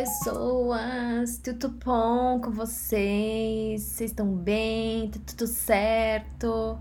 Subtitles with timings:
[0.00, 1.36] pessoas!
[1.44, 3.82] Tudo bom com vocês?
[3.82, 5.10] Vocês estão bem?
[5.10, 6.78] Tá tudo certo?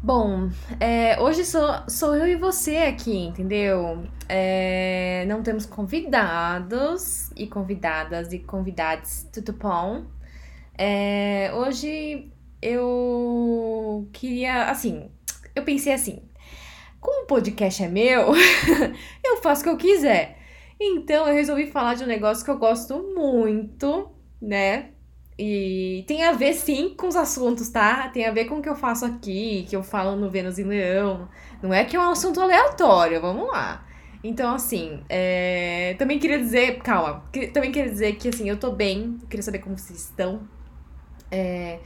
[0.00, 0.48] Bom,
[0.78, 4.06] é, hoje sou, sou eu e você aqui, entendeu?
[4.28, 10.04] É, não temos convidados e convidadas e convidados, tudo bom?
[10.78, 12.30] É, hoje
[12.62, 15.10] eu queria, assim,
[15.52, 16.22] eu pensei assim,
[17.00, 18.32] como o podcast é meu,
[19.24, 20.39] eu faço o que eu quiser.
[20.80, 24.10] Então eu resolvi falar de um negócio que eu gosto muito,
[24.40, 24.92] né?
[25.38, 28.08] E tem a ver sim com os assuntos, tá?
[28.08, 30.64] Tem a ver com o que eu faço aqui, que eu falo no Vênus em
[30.64, 31.28] Leão.
[31.62, 33.86] Não é que é um assunto aleatório, vamos lá.
[34.22, 35.94] Então, assim, é...
[35.98, 39.78] também queria dizer, calma, também queria dizer que assim, eu tô bem, queria saber como
[39.78, 40.46] vocês estão.
[41.30, 41.78] É...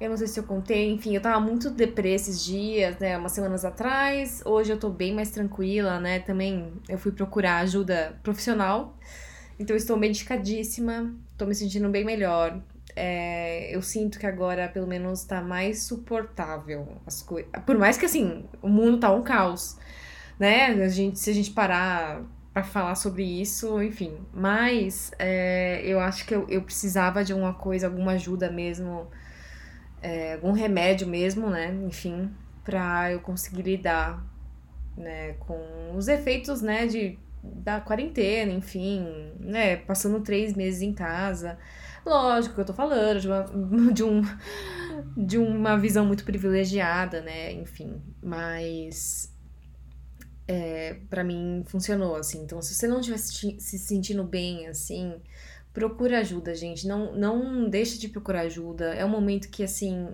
[0.00, 3.32] Eu não sei se eu contei, enfim, eu tava muito deprê esses dias, né, umas
[3.32, 4.40] semanas atrás.
[4.44, 6.20] Hoje eu tô bem mais tranquila, né?
[6.20, 8.96] Também eu fui procurar ajuda profissional.
[9.58, 12.60] Então eu estou medicadíssima, tô me sentindo bem melhor.
[12.94, 17.50] É, eu sinto que agora, pelo menos, tá mais suportável as coisas.
[17.66, 19.76] Por mais que, assim, o mundo tá um caos,
[20.38, 20.66] né?
[20.66, 24.16] A gente, se a gente parar para falar sobre isso, enfim.
[24.32, 29.08] Mas é, eu acho que eu, eu precisava de alguma coisa, alguma ajuda mesmo
[30.02, 31.74] é, algum remédio mesmo, né?
[31.86, 32.30] Enfim,
[32.64, 34.24] para eu conseguir lidar
[34.98, 41.58] né, com os efeitos, né, de, da quarentena, enfim, né, passando três meses em casa.
[42.04, 43.44] Lógico que eu tô falando de uma,
[43.92, 44.22] de, um,
[45.16, 49.32] de uma visão muito privilegiada, né, enfim, mas
[50.46, 52.42] é, para mim funcionou, assim.
[52.42, 55.14] Então, se você não estiver se sentindo bem, assim,
[55.78, 56.86] procura ajuda, gente.
[56.88, 58.94] Não, não deixa de procurar ajuda.
[58.94, 60.08] É um momento que, assim,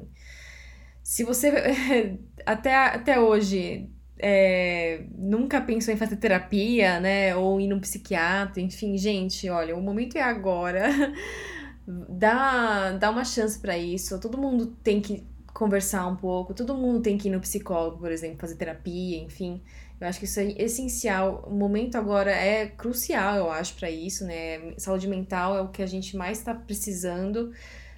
[1.03, 1.51] se você
[2.45, 7.35] até, até hoje é, nunca pensou em fazer terapia, né?
[7.35, 10.85] Ou ir num psiquiatra, enfim, gente, olha, o momento é agora.
[12.09, 14.21] dá, dá uma chance para isso.
[14.21, 18.11] Todo mundo tem que conversar um pouco, todo mundo tem que ir no psicólogo, por
[18.13, 19.63] exemplo, fazer terapia, enfim.
[20.01, 21.45] Eu acho que isso é essencial.
[21.47, 24.75] O momento agora é crucial, eu acho, para isso, né?
[24.77, 27.53] Saúde mental é o que a gente mais está precisando,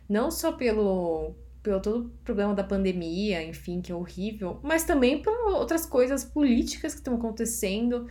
[0.09, 5.21] não só pelo, pelo todo o problema da pandemia, enfim, que é horrível, mas também
[5.21, 8.07] por outras coisas políticas que estão acontecendo.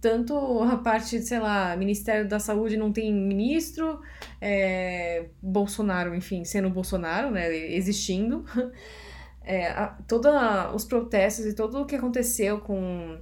[0.00, 4.00] Tanto a parte, sei lá, Ministério da Saúde não tem ministro,
[4.40, 8.44] é, Bolsonaro, enfim, sendo Bolsonaro, né, existindo.
[9.50, 9.72] É,
[10.06, 10.30] todos
[10.74, 13.18] os protestos e tudo o que aconteceu com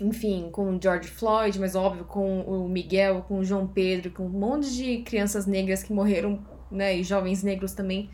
[0.00, 4.28] enfim, com George Floyd, mas óbvio, com o Miguel, com o João Pedro, com um
[4.28, 6.38] monte de crianças negras que morreram,
[6.70, 8.08] né, e jovens negros também,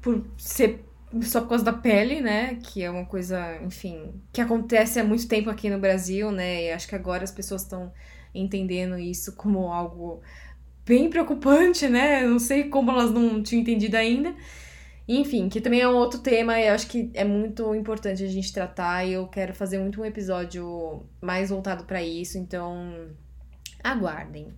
[0.00, 0.84] por ser
[1.22, 5.26] só por causa da pele, né, que é uma coisa, enfim, que acontece há muito
[5.26, 7.92] tempo aqui no Brasil, né, e acho que agora as pessoas estão
[8.34, 10.20] entendendo isso como algo
[10.86, 14.34] bem preocupante, né, não sei como elas não tinham entendido ainda,
[15.18, 18.28] enfim, que também é um outro tema e eu acho que é muito importante a
[18.28, 23.10] gente tratar e eu quero fazer muito um episódio mais voltado para isso, então
[23.82, 24.54] aguardem.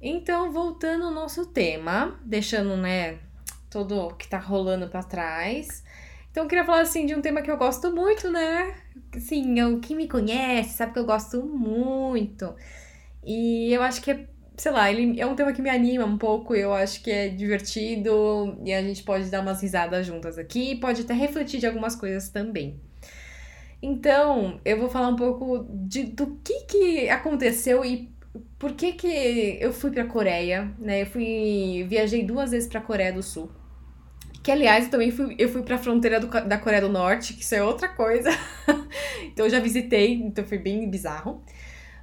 [0.00, 3.18] Então, voltando ao nosso tema, deixando, né,
[3.68, 5.84] todo o que tá rolando para trás.
[6.30, 8.74] Então, eu queria falar assim de um tema que eu gosto muito, né?
[9.18, 12.54] Sim, eu, quem me conhece sabe que eu gosto muito.
[13.24, 16.16] E eu acho que é sei lá, ele é um tema que me anima um
[16.16, 20.76] pouco, eu acho que é divertido e a gente pode dar umas risadas juntas aqui,
[20.76, 22.80] pode até refletir de algumas coisas também.
[23.82, 28.10] Então, eu vou falar um pouco de, do que, que aconteceu e
[28.58, 31.02] por que, que eu fui para a Coreia, né?
[31.02, 33.50] Eu fui viajei duas vezes para a Coreia do Sul.
[34.42, 37.34] Que aliás, eu também fui, eu fui para a fronteira do, da Coreia do Norte,
[37.34, 38.30] que isso é outra coisa.
[39.26, 41.42] então eu já visitei, então foi bem bizarro.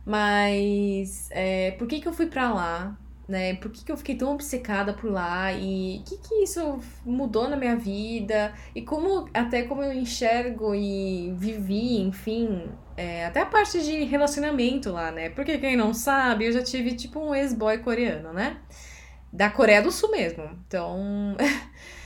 [0.06, 2.98] Mas é, por que, que eu fui para lá?
[3.28, 3.56] Né?
[3.56, 5.52] Por que, que eu fiquei tão obcecada por lá?
[5.54, 8.54] E o que, que isso mudou na minha vida?
[8.76, 14.92] E como até como eu enxergo e vivi, enfim, é, até a parte de relacionamento
[14.92, 15.30] lá, né?
[15.30, 18.58] Porque quem não sabe, eu já tive tipo um ex-boy coreano, né?
[19.32, 20.44] Da Coreia do Sul mesmo.
[20.68, 21.36] Então.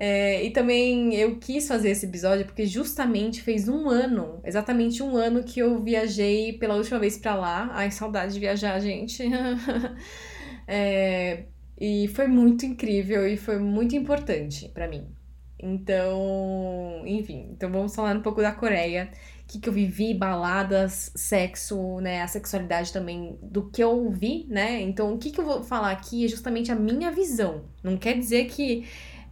[0.00, 5.16] É, e também eu quis fazer esse episódio porque justamente fez um ano, exatamente um
[5.16, 7.68] ano que eu viajei pela última vez para lá.
[7.72, 9.24] Ai, saudade de viajar, gente.
[10.68, 11.46] é,
[11.76, 15.08] e foi muito incrível e foi muito importante para mim.
[15.60, 19.10] Então, enfim, então vamos falar um pouco da Coreia,
[19.42, 24.46] o que, que eu vivi, baladas, sexo, né, a sexualidade também, do que eu vi,
[24.48, 24.80] né?
[24.80, 27.64] Então, o que, que eu vou falar aqui é justamente a minha visão.
[27.82, 28.86] Não quer dizer que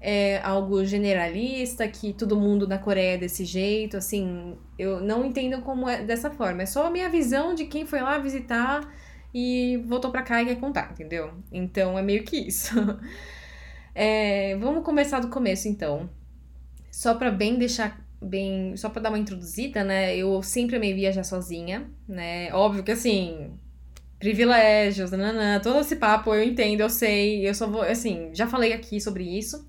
[0.09, 5.61] é algo generalista, que todo mundo na Coreia é desse jeito, assim, eu não entendo
[5.63, 6.63] como é dessa forma.
[6.63, 8.89] É só a minha visão de quem foi lá visitar
[9.35, 11.33] e voltou pra cá e quer contar, entendeu?
[11.51, 12.73] Então é meio que isso.
[13.99, 16.11] É, vamos começar do começo então.
[16.93, 18.77] Só pra bem deixar bem.
[18.77, 20.15] Só pra dar uma introduzida, né?
[20.15, 22.53] Eu sempre amei viajar sozinha, né?
[22.53, 23.59] Óbvio que assim.
[24.19, 28.75] Privilégios, nananã, todo esse papo eu entendo, eu sei, eu só vou, assim, já falei
[28.75, 29.67] aqui sobre isso.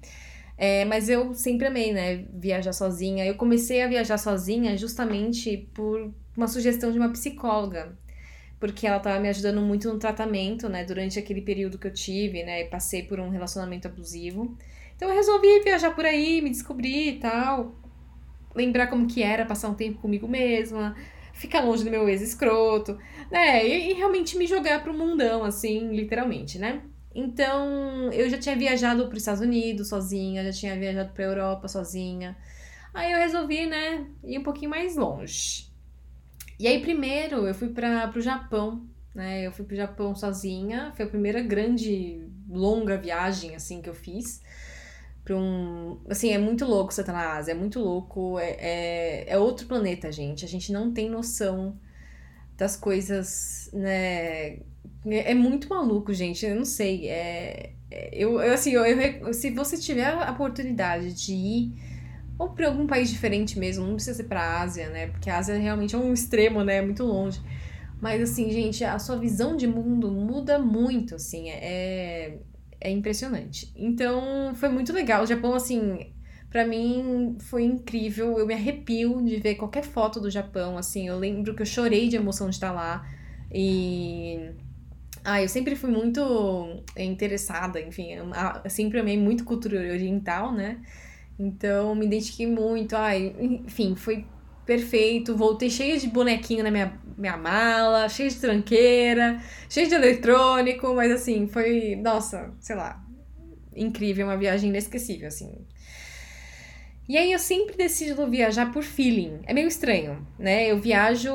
[0.57, 3.25] É, mas eu sempre amei, né, viajar sozinha.
[3.25, 7.98] Eu comecei a viajar sozinha justamente por uma sugestão de uma psicóloga,
[8.59, 12.44] porque ela estava me ajudando muito no tratamento, né, durante aquele período que eu tive,
[12.44, 14.57] né, passei por um relacionamento abusivo.
[14.95, 17.75] Então eu resolvi viajar por aí, me descobrir e tal,
[18.56, 20.95] lembrar como que era passar um tempo comigo mesma,
[21.33, 22.98] ficar longe do meu ex-escroto,
[23.31, 26.81] né, e, e realmente me jogar pro mundão, assim, literalmente, né.
[27.19, 31.68] Então, eu já tinha viajado para os Estados Unidos sozinha, já tinha viajado para Europa
[31.68, 32.38] sozinha.
[32.94, 35.68] Aí eu resolvi, né, ir um pouquinho mais longe.
[36.60, 39.42] E aí primeiro eu fui para o Japão, né?
[39.42, 43.96] Eu fui para o Japão sozinha, foi a primeira grande longa viagem assim que eu
[43.96, 44.44] fiz.
[45.24, 49.30] Para um, assim, é muito louco você estar na Ásia, é muito louco, é, é,
[49.30, 50.46] é outro planeta, gente.
[50.46, 51.80] A gente não tem noção
[52.56, 54.60] das coisas, né,
[55.09, 56.45] é, é muito maluco, gente.
[56.45, 57.07] Eu não sei.
[57.09, 61.74] É, é, eu, eu, assim, eu, eu, se você tiver a oportunidade de ir
[62.38, 65.07] ou para algum país diferente mesmo, não precisa ser para Ásia, né?
[65.07, 66.81] Porque a Ásia realmente é um extremo, né?
[66.81, 67.42] Muito longe.
[68.00, 72.38] Mas assim, gente, a sua visão de mundo muda muito, assim, é,
[72.80, 73.71] é impressionante.
[73.75, 75.24] Então, foi muito legal.
[75.24, 76.13] O Japão, assim,
[76.51, 78.38] para mim foi incrível.
[78.38, 81.07] Eu me arrepio de ver qualquer foto do Japão, assim.
[81.07, 83.03] Eu lembro que eu chorei de emoção de estar lá.
[83.51, 84.51] E
[85.29, 90.81] ah, eu sempre fui muito interessada, enfim, eu sempre amei muito cultura oriental, né?
[91.38, 94.25] Então, me identifiquei muito, ai, enfim, foi
[94.65, 95.35] perfeito.
[95.35, 101.12] Voltei cheia de bonequinho na minha, minha mala, cheia de tranqueira, cheia de eletrônico, mas
[101.12, 103.03] assim, foi, nossa, sei lá,
[103.75, 105.68] incrível, uma viagem inesquecível, assim.
[107.09, 109.39] E aí eu sempre decido viajar por feeling.
[109.45, 110.69] É meio estranho, né?
[110.69, 111.31] Eu viajo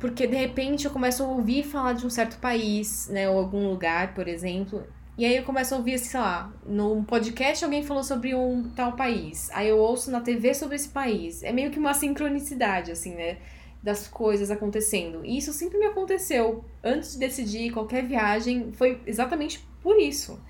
[0.00, 3.28] porque de repente eu começo a ouvir falar de um certo país, né?
[3.28, 4.82] Ou algum lugar, por exemplo.
[5.18, 8.92] E aí eu começo a ouvir, sei lá, num podcast alguém falou sobre um tal
[8.96, 9.50] país.
[9.52, 11.42] Aí eu ouço na TV sobre esse país.
[11.42, 13.36] É meio que uma sincronicidade, assim, né?
[13.82, 15.22] Das coisas acontecendo.
[15.26, 16.64] E isso sempre me aconteceu.
[16.82, 20.40] Antes de decidir qualquer viagem, foi exatamente por isso.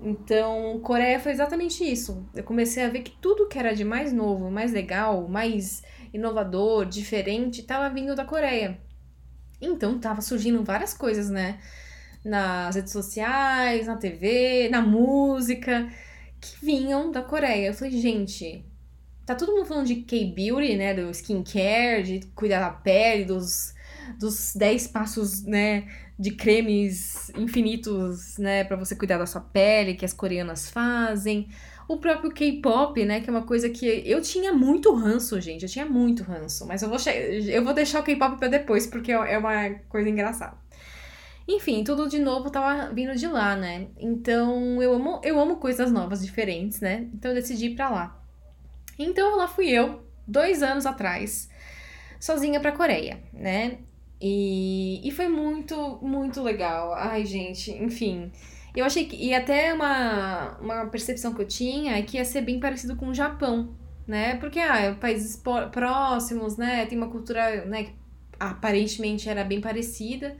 [0.00, 2.28] Então, Coreia foi exatamente isso.
[2.34, 5.82] Eu comecei a ver que tudo que era de mais novo, mais legal, mais
[6.12, 8.78] inovador, diferente, estava vindo da Coreia.
[9.60, 11.58] Então, tava surgindo várias coisas, né?
[12.24, 15.88] Nas redes sociais, na TV, na música,
[16.40, 17.68] que vinham da Coreia.
[17.68, 18.64] Eu falei, gente,
[19.24, 20.94] tá todo mundo falando de K-beauty, né?
[20.94, 23.74] Do skincare, de cuidar da pele, dos,
[24.18, 25.86] dos 10 passos, né?
[26.18, 31.48] de cremes infinitos, né, para você cuidar da sua pele, que as coreanas fazem.
[31.86, 35.68] O próprio K-pop, né, que é uma coisa que eu tinha muito ranço, gente, eu
[35.68, 36.98] tinha muito ranço, mas eu vou,
[37.46, 40.56] eu vou deixar o K-pop para depois, porque é uma coisa engraçada.
[41.46, 43.86] Enfim, tudo de novo tava vindo de lá, né?
[43.96, 47.08] Então, eu amo, eu amo coisas novas, diferentes, né?
[47.14, 48.20] Então eu decidi ir pra lá.
[48.98, 51.48] Então lá fui eu, dois anos atrás,
[52.18, 53.78] sozinha pra Coreia, né?
[54.20, 56.94] E, e foi muito, muito legal.
[56.94, 58.30] Ai, gente, enfim.
[58.74, 59.16] Eu achei que.
[59.16, 63.08] E até uma, uma percepção que eu tinha é que ia ser bem parecido com
[63.08, 63.74] o Japão,
[64.06, 64.36] né?
[64.36, 66.86] Porque, ah, países próximos, né?
[66.86, 67.84] Tem uma cultura, né?
[67.84, 67.94] Que
[68.38, 70.36] aparentemente era bem parecida.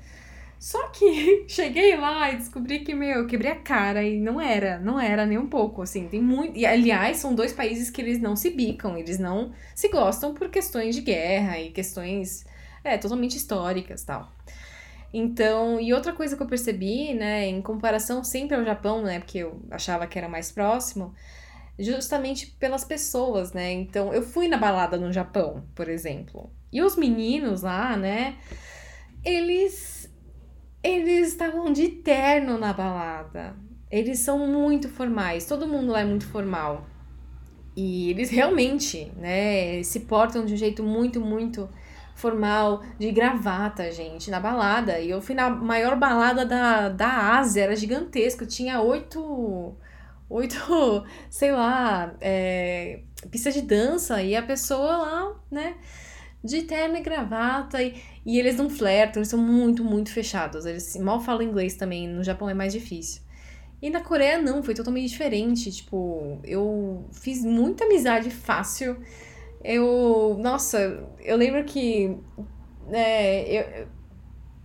[0.58, 4.98] Só que cheguei lá e descobri que, meu, quebrei a cara e não era, não
[4.98, 6.56] era nem um pouco, assim, tem muito...
[6.58, 10.48] E, aliás, são dois países que eles não se bicam, eles não se gostam por
[10.48, 12.44] questões de guerra e questões
[12.86, 14.32] é, totalmente históricas tal.
[15.12, 19.38] Então, e outra coisa que eu percebi, né, em comparação sempre ao Japão, né, porque
[19.38, 21.14] eu achava que era mais próximo,
[21.78, 23.72] justamente pelas pessoas, né?
[23.72, 26.50] Então, eu fui na balada no Japão, por exemplo.
[26.72, 28.36] E os meninos lá, né,
[29.24, 29.96] eles
[30.82, 33.56] eles estavam de terno na balada.
[33.90, 36.86] Eles são muito formais, todo mundo lá é muito formal.
[37.76, 41.68] E eles realmente, né, se portam de um jeito muito, muito
[42.16, 44.98] formal, de gravata, gente, na balada.
[44.98, 49.76] E eu fui na maior balada da, da Ásia, era gigantesco, tinha oito.
[50.28, 55.76] Oito, sei lá, é, pista de dança, e a pessoa lá, né,
[56.42, 57.94] de terno e gravata, e,
[58.24, 60.66] e eles não flertam, eles são muito, muito fechados.
[60.66, 63.22] Eles mal falam inglês também, no Japão é mais difícil.
[63.80, 65.70] E na Coreia não, foi totalmente diferente.
[65.70, 68.96] Tipo, eu fiz muita amizade fácil
[69.62, 70.36] eu.
[70.40, 72.16] Nossa, eu lembro que.
[72.92, 73.88] É, eu,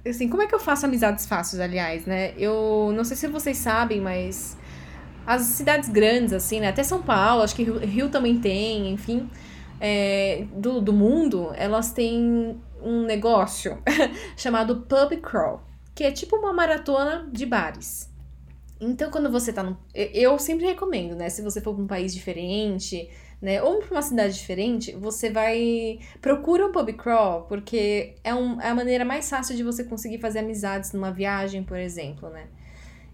[0.07, 2.33] Assim, como é que eu faço amizades fáceis, aliás, né?
[2.35, 4.57] Eu não sei se vocês sabem, mas
[5.27, 6.69] as cidades grandes, assim, né?
[6.69, 9.29] Até São Paulo, acho que Rio, Rio também tem, enfim,
[9.79, 13.77] é, do, do mundo, elas têm um negócio
[14.35, 15.61] chamado pub crawl,
[15.93, 18.09] que é tipo uma maratona de bares.
[18.79, 19.77] Então, quando você tá no.
[19.93, 21.29] Eu sempre recomendo, né?
[21.29, 23.07] Se você for pra um país diferente,
[23.41, 23.61] né?
[23.61, 25.99] Ou pra uma cidade diferente, você vai.
[26.21, 30.19] Procura um pub crawl, porque é, um, é a maneira mais fácil de você conseguir
[30.19, 32.45] fazer amizades numa viagem, por exemplo, né?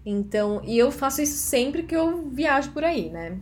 [0.04, 3.38] Então, e eu faço isso sempre que eu viajo por aí, né?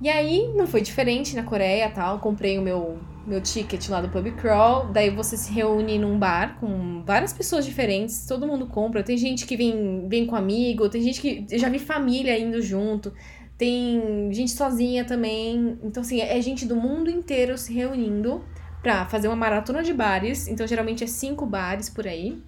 [0.00, 2.20] E aí, não foi diferente na Coreia tal.
[2.20, 6.58] Comprei o meu meu ticket lá do pub crawl, daí você se reúne num bar
[6.58, 9.02] com várias pessoas diferentes, todo mundo compra.
[9.02, 12.62] Tem gente que vem, vem com amigo, tem gente que eu já vi família indo
[12.62, 13.12] junto,
[13.58, 15.78] tem gente sozinha também.
[15.82, 18.44] Então assim, é gente do mundo inteiro se reunindo
[18.80, 20.46] pra fazer uma maratona de bares.
[20.46, 22.40] Então geralmente é cinco bares por aí.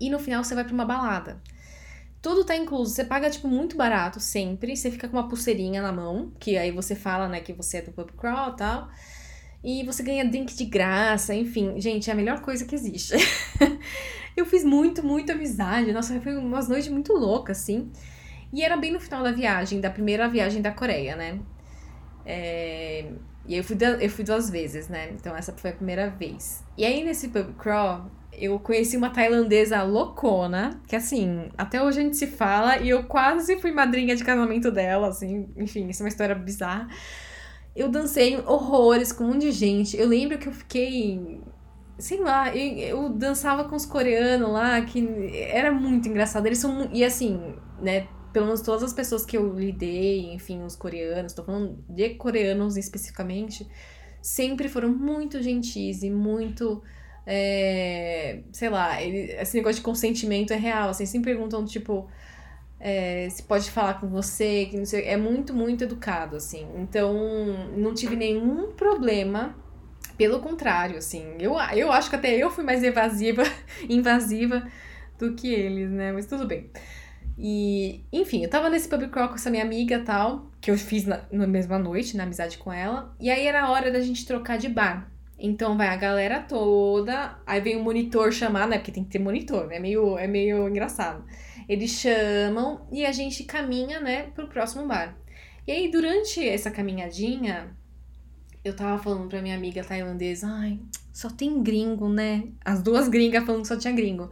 [0.00, 1.40] E no final você vai para uma balada.
[2.22, 2.92] Tudo tá incluso.
[2.94, 4.76] Você paga, tipo, muito barato sempre.
[4.76, 7.82] Você fica com uma pulseirinha na mão, que aí você fala, né, que você é
[7.82, 8.88] do pub crawl e tal.
[9.62, 11.78] E você ganha drink de graça, enfim.
[11.78, 13.14] Gente, é a melhor coisa que existe.
[14.36, 15.92] eu fiz muito, muito amizade.
[15.92, 17.90] Nossa, foi umas noites muito loucas, assim.
[18.52, 21.38] E era bem no final da viagem, da primeira viagem da Coreia, né?
[22.24, 23.12] É...
[23.46, 25.10] E eu fui, eu fui duas vezes, né?
[25.12, 26.64] Então essa foi a primeira vez.
[26.76, 32.02] E aí nesse pub crawl, eu conheci uma tailandesa loucona, que assim, até hoje a
[32.02, 36.04] gente se fala, e eu quase fui madrinha de casamento dela, assim, enfim, isso é
[36.04, 36.88] uma história bizarra.
[37.74, 39.96] Eu dancei horrores com um monte de gente.
[39.96, 41.40] Eu lembro que eu fiquei.
[41.98, 45.06] Sei lá, eu, eu dançava com os coreanos lá, que
[45.50, 46.46] era muito engraçado.
[46.46, 46.88] Eles são.
[46.92, 48.08] E assim, né?
[48.32, 52.76] Pelo menos todas as pessoas que eu lidei, enfim, os coreanos, tô falando de coreanos
[52.76, 53.66] especificamente,
[54.22, 56.82] sempre foram muito gentis e muito.
[57.26, 62.08] É, sei lá, ele, esse negócio de consentimento é real, assim, sempre perguntam, tipo,
[62.80, 66.66] é, se pode falar com você, que não sei, é muito, muito educado, assim.
[66.76, 67.14] Então,
[67.76, 69.54] não tive nenhum problema.
[70.16, 73.42] Pelo contrário, assim, eu, eu acho que até eu fui mais evasiva,
[73.88, 74.66] invasiva
[75.18, 76.12] do que eles, né?
[76.12, 76.70] Mas tudo bem.
[77.42, 81.06] E, enfim, eu tava nesse pub crawl com essa minha amiga tal, que eu fiz
[81.06, 83.16] na, na mesma noite, na amizade com ela.
[83.18, 85.10] E aí era a hora da gente trocar de bar.
[85.38, 88.76] Então vai a galera toda, aí vem o monitor chamar, né?
[88.76, 89.76] Porque tem que ter monitor, né?
[89.76, 91.24] É meio, é meio engraçado.
[91.66, 95.16] Eles chamam e a gente caminha, né, pro próximo bar.
[95.66, 97.74] E aí, durante essa caminhadinha,
[98.62, 100.78] eu tava falando pra minha amiga tailandesa, ai,
[101.10, 102.44] só tem gringo, né?
[102.62, 104.30] As duas gringas falando que só tinha gringo.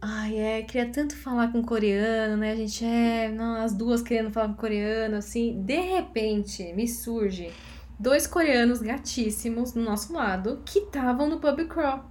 [0.00, 2.52] Ai, é, queria tanto falar com coreano, né?
[2.52, 5.60] A gente é, não, as duas querendo falar com coreano, assim.
[5.62, 7.52] De repente, me surge
[7.98, 12.04] dois coreanos gatíssimos do nosso lado que estavam no pub crawl.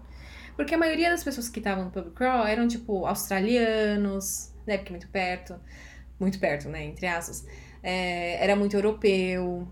[0.56, 4.78] Porque a maioria das pessoas que estavam no pub crawl eram, tipo, australianos, né?
[4.78, 5.56] Porque muito perto.
[6.20, 6.84] Muito perto, né?
[6.86, 7.46] Entre aspas.
[7.82, 9.66] É, era muito europeu.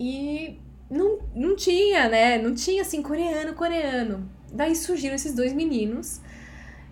[0.00, 2.38] E não, não tinha, né?
[2.38, 4.28] Não tinha, assim, coreano, coreano.
[4.52, 6.20] Daí surgiram esses dois meninos.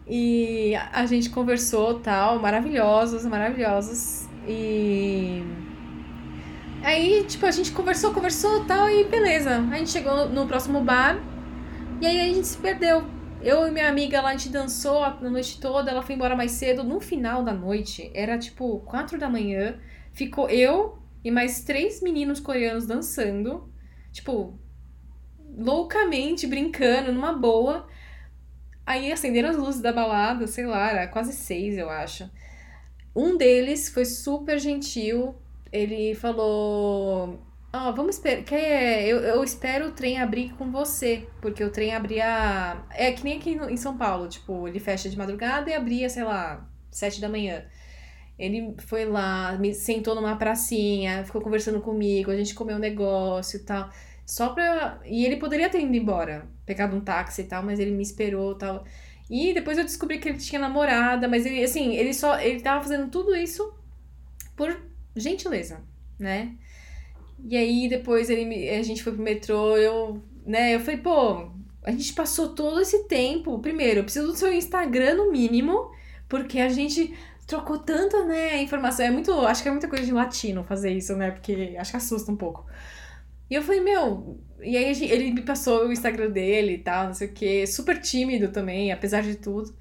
[0.07, 4.27] E a gente conversou, tal, maravilhosos, maravilhosos.
[4.47, 5.43] E...
[6.83, 9.59] Aí, tipo, a gente conversou, conversou, tal, e beleza.
[9.59, 11.19] A gente chegou no próximo bar.
[12.01, 13.05] E aí a gente se perdeu.
[13.41, 16.53] Eu e minha amiga lá, a gente dançou a noite toda, ela foi embora mais
[16.53, 16.83] cedo.
[16.83, 19.79] No final da noite, era tipo quatro da manhã,
[20.13, 23.73] ficou eu e mais três meninos coreanos dançando,
[24.13, 24.59] tipo,
[25.57, 27.87] loucamente brincando, numa boa.
[28.87, 32.29] Aí acenderam as luzes da balada, sei lá, era quase seis, eu acho.
[33.15, 35.35] Um deles foi super gentil.
[35.71, 37.41] Ele falou:
[37.73, 38.43] Ó, oh, vamos esperar.
[38.45, 41.27] Quer, eu, eu espero o trem abrir com você.
[41.41, 42.85] Porque o trem abria.
[42.91, 44.29] É que nem aqui no, em São Paulo.
[44.29, 47.65] Tipo, ele fecha de madrugada e abria, sei lá, sete da manhã.
[48.39, 53.59] Ele foi lá, me sentou numa pracinha, ficou conversando comigo, a gente comeu um negócio
[53.59, 53.91] e tal.
[54.27, 55.01] Só pra.
[55.05, 58.53] E ele poderia ter ido embora, pegado um táxi e tal, mas ele me esperou
[58.53, 58.85] e tal.
[59.31, 62.39] E depois eu descobri que ele tinha namorada, mas ele, assim, ele só.
[62.41, 63.73] Ele tava fazendo tudo isso
[64.57, 64.77] por
[65.15, 65.81] gentileza,
[66.19, 66.55] né?
[67.45, 71.51] E aí depois ele, a gente foi pro metrô, eu, né, eu falei, pô,
[71.83, 73.59] a gente passou todo esse tempo.
[73.59, 75.91] Primeiro, eu preciso do seu Instagram no mínimo,
[76.29, 77.15] porque a gente
[77.47, 79.05] trocou tanta, né, informação.
[79.05, 81.31] É muito, acho que é muita coisa de latino fazer isso, né?
[81.31, 82.65] Porque acho que assusta um pouco.
[83.53, 87.13] E eu falei, meu, e aí ele me passou o Instagram dele e tal, não
[87.13, 89.77] sei o quê, super tímido também, apesar de tudo.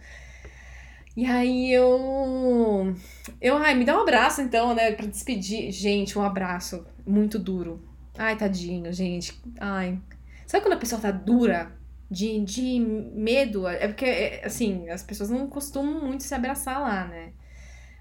[1.16, 2.94] E aí eu.
[3.40, 4.92] Eu, ai, me dá um abraço então, né?
[4.92, 5.72] Pra despedir.
[5.72, 7.82] Gente, um abraço muito duro.
[8.18, 9.42] Ai, tadinho, gente.
[9.58, 9.98] Ai.
[10.46, 11.72] Sabe quando a pessoa tá dura?
[12.10, 12.78] de, de
[13.16, 13.66] medo.
[13.66, 17.32] É porque, é, assim, as pessoas não costumam muito se abraçar lá, né?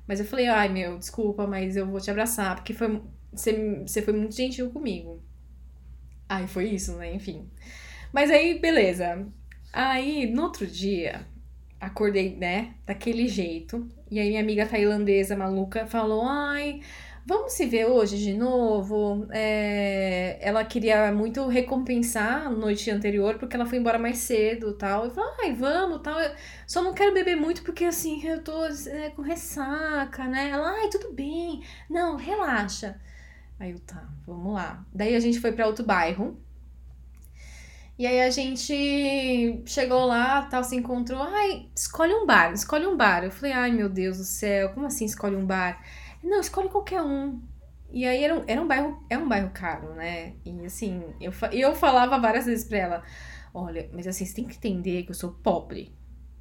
[0.05, 3.01] Mas eu falei, ai meu, desculpa, mas eu vou te abraçar, porque foi,
[3.33, 5.23] você, você foi muito gentil comigo.
[6.31, 7.13] Ai, foi isso, né?
[7.15, 7.51] Enfim.
[8.13, 9.27] Mas aí, beleza.
[9.73, 11.27] Aí, no outro dia,
[11.81, 13.89] acordei, né, daquele jeito.
[14.11, 16.81] E aí, minha amiga tailandesa maluca falou: ai
[17.27, 19.27] vamos se ver hoje de novo.
[19.31, 25.05] É, ela queria muito recompensar a noite anterior, porque ela foi embora mais cedo tal.
[25.05, 26.19] Eu falei, ai, vamos tal.
[26.21, 26.33] Eu
[26.67, 30.51] só não quero beber muito, porque assim, eu tô é, com ressaca, né?
[30.51, 31.63] Ela, ai, tudo bem.
[31.89, 32.99] Não, relaxa.
[33.61, 34.87] Aí eu, tá, vamos lá.
[34.91, 36.37] Daí a gente foi para outro bairro.
[37.99, 41.23] E aí a gente chegou lá, tal, se encontrou.
[41.23, 43.23] Ai, escolhe um bar, escolhe um bar.
[43.23, 45.85] Eu falei, ai meu Deus do céu, como assim escolhe um bar?
[46.25, 47.43] Não, escolhe qualquer um.
[47.93, 50.33] E aí era um, era um bairro, é um bairro caro, né?
[50.43, 53.03] E assim, eu, eu falava várias vezes pra ela,
[53.53, 55.95] olha, mas assim, você tem que entender que eu sou pobre.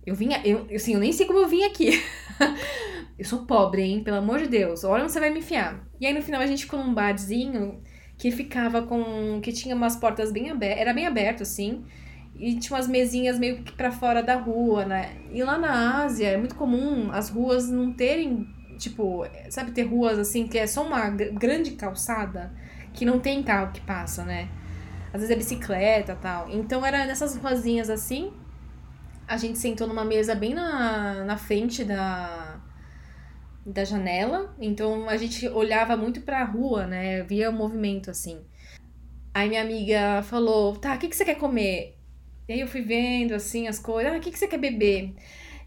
[0.06, 2.02] Eu vinha, eu, assim, eu nem sei como eu vim aqui.
[3.20, 4.02] eu sou pobre, hein?
[4.02, 4.86] Pelo amor de Deus.
[4.86, 5.86] Olha onde você vai me enfiar.
[6.00, 7.82] E aí no final a gente ficou num barzinho
[8.18, 9.42] que ficava com.
[9.42, 10.80] que tinha umas portas bem abertas.
[10.80, 11.84] Era bem aberto, assim.
[12.34, 15.18] E tinha umas mesinhas meio que pra fora da rua, né?
[15.34, 18.48] E lá na Ásia é muito comum as ruas não terem
[18.78, 22.54] tipo, sabe, ter ruas assim que é só uma grande calçada
[22.94, 24.48] que não tem carro que passa, né?
[25.14, 26.50] Às vezes é bicicleta tal.
[26.50, 28.32] Então era nessas ruazinhas assim.
[29.28, 32.49] A gente sentou numa mesa bem na, na frente da,
[33.72, 34.56] da janela.
[34.60, 37.24] Então a gente olhava muito pra rua, né?
[37.24, 38.42] Via o movimento assim.
[39.34, 41.96] Aí minha amiga falou: tá, o que, que você quer comer?
[42.48, 44.12] E aí eu fui vendo assim as coisas.
[44.14, 45.14] Ah, o que, que você quer beber?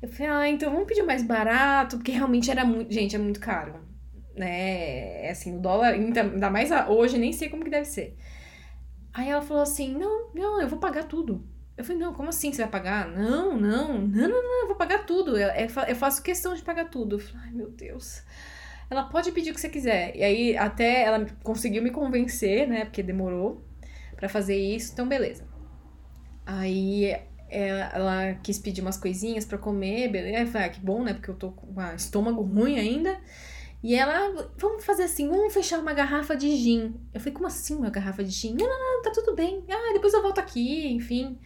[0.02, 2.92] Eu falei, ah, então vamos pedir mais barato, porque realmente era muito.
[2.92, 3.75] Gente, é muito caro.
[4.35, 5.26] Né?
[5.26, 8.16] É assim, o dólar, ainda mais hoje, nem sei como que deve ser.
[9.14, 11.47] Aí ela falou assim: não, não, eu vou pagar tudo.
[11.76, 13.09] Eu falei, não, como assim você vai pagar?
[13.09, 15.37] Não, não, não, não, não, eu vou pagar tudo.
[15.38, 15.49] Eu,
[15.88, 17.17] eu faço questão de pagar tudo.
[17.17, 18.23] Eu falei, ai meu Deus.
[18.90, 20.14] Ela pode pedir o que você quiser.
[20.14, 22.85] E aí até ela conseguiu me convencer, né?
[22.85, 23.64] Porque demorou
[24.16, 25.46] para fazer isso, então beleza.
[26.44, 27.16] Aí
[27.49, 30.40] ela quis pedir umas coisinhas para comer, beleza?
[30.40, 31.14] Eu falei, ah, que bom, né?
[31.14, 33.18] Porque eu tô com o estômago ruim ainda.
[33.83, 36.94] E ela, vamos fazer assim, vamos fechar uma garrafa de gin.
[37.12, 38.55] Eu falei, como assim uma garrafa de gin?
[38.55, 39.64] Não, não, não, tá tudo bem.
[39.68, 41.38] Ah, depois eu volto aqui, enfim.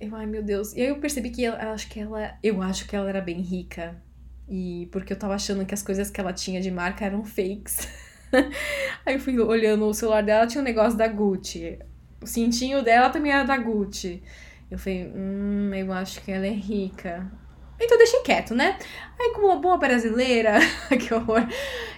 [0.00, 0.72] Eu, ai meu Deus.
[0.74, 3.40] E aí eu percebi que ela, acho que ela, eu acho que ela era bem
[3.40, 4.00] rica.
[4.48, 7.88] E porque eu tava achando que as coisas que ela tinha de marca eram fakes.
[9.04, 11.78] aí eu fui olhando o celular dela, tinha um negócio da Gucci.
[12.22, 14.22] O cintinho dela também era da Gucci.
[14.70, 17.30] Eu falei, hum, eu acho que ela é rica.
[17.80, 18.78] Então deixei quieto, né?
[19.18, 20.58] Aí, como uma boa brasileira,
[20.98, 21.46] que horror,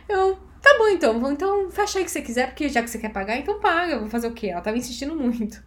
[0.08, 3.10] eu, tá bom então, então fecha aí que você quiser, porque já que você quer
[3.10, 4.48] pagar, então paga, eu vou fazer o quê?
[4.48, 5.62] Ela tava insistindo muito.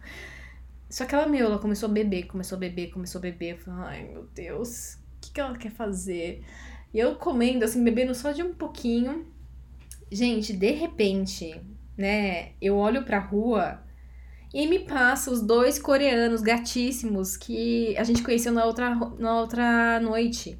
[0.94, 3.54] Só que ela, meu, ela começou a beber, começou a beber, começou a beber.
[3.54, 6.44] Eu falei, ai meu Deus, o que, que ela quer fazer?
[6.92, 9.26] E eu comendo, assim, bebendo só de um pouquinho.
[10.08, 11.60] Gente, de repente,
[11.98, 13.82] né, eu olho pra rua
[14.54, 19.98] e me passa os dois coreanos gatíssimos que a gente conheceu na outra, na outra
[19.98, 20.56] noite.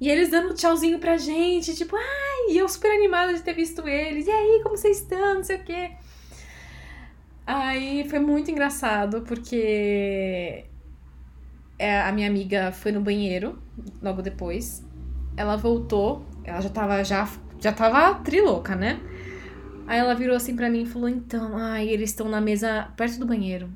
[0.00, 3.88] E eles dando tchauzinho pra gente, tipo, ai, e eu super animada de ter visto
[3.88, 4.28] eles.
[4.28, 5.34] E aí, como vocês estão?
[5.34, 5.96] Não sei o quê.
[7.48, 10.66] Aí foi muito engraçado, porque
[11.78, 13.58] é, a minha amiga foi no banheiro
[14.02, 14.86] logo depois.
[15.34, 17.26] Ela voltou, ela já tava já,
[17.58, 19.00] já tava trilouca, né?
[19.86, 23.18] Aí ela virou assim pra mim e falou: Então, ai, eles estão na mesa perto
[23.18, 23.70] do banheiro.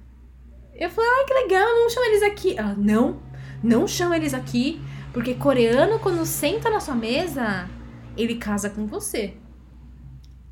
[0.74, 2.58] Eu falei: Ai, que legal, não chama eles aqui.
[2.58, 3.22] Ela: Não,
[3.64, 4.82] não chama eles aqui,
[5.14, 7.70] porque coreano, quando senta na sua mesa,
[8.18, 9.32] ele casa com você.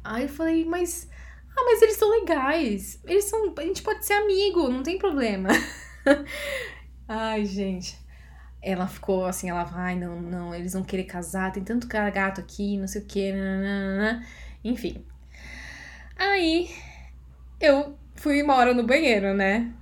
[0.02, 1.09] Aí eu falei: Mas.
[1.56, 3.00] Ah, mas eles são legais.
[3.04, 3.54] Eles são.
[3.56, 5.48] A gente pode ser amigo, não tem problema.
[7.08, 7.98] Ai, gente.
[8.62, 12.40] Ela ficou assim, ela vai, não, não, eles vão querer casar, tem tanto cara gato
[12.42, 13.32] aqui, não sei o que,
[14.62, 15.04] enfim.
[16.16, 16.70] Aí
[17.60, 19.72] eu fui uma hora no banheiro, né?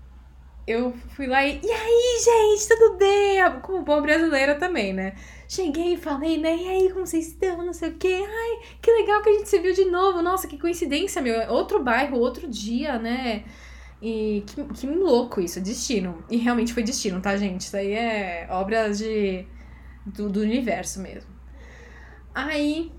[0.66, 1.60] Eu fui lá e.
[1.62, 3.38] E aí, gente, tudo bem?
[3.62, 5.14] Como boa brasileira também, né?
[5.48, 6.54] Cheguei e falei, né?
[6.56, 7.64] E aí, como vocês estão?
[7.64, 8.22] Não sei o quê.
[8.22, 10.20] Ai, que legal que a gente se viu de novo.
[10.22, 11.50] Nossa, que coincidência, meu.
[11.50, 13.44] Outro bairro, outro dia, né?
[14.02, 16.22] E que, que louco isso, destino.
[16.30, 17.62] E realmente foi destino, tá, gente?
[17.62, 19.46] Isso aí é obra de,
[20.06, 21.30] do, do universo mesmo.
[22.34, 22.92] Aí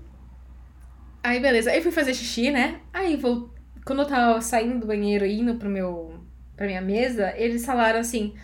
[1.22, 1.70] Aí, beleza.
[1.70, 2.80] Aí fui fazer xixi, né?
[2.92, 3.50] Aí, vou...
[3.84, 6.20] quando eu tava saindo do banheiro e indo pro meu...
[6.56, 8.34] pra minha mesa, eles falaram assim,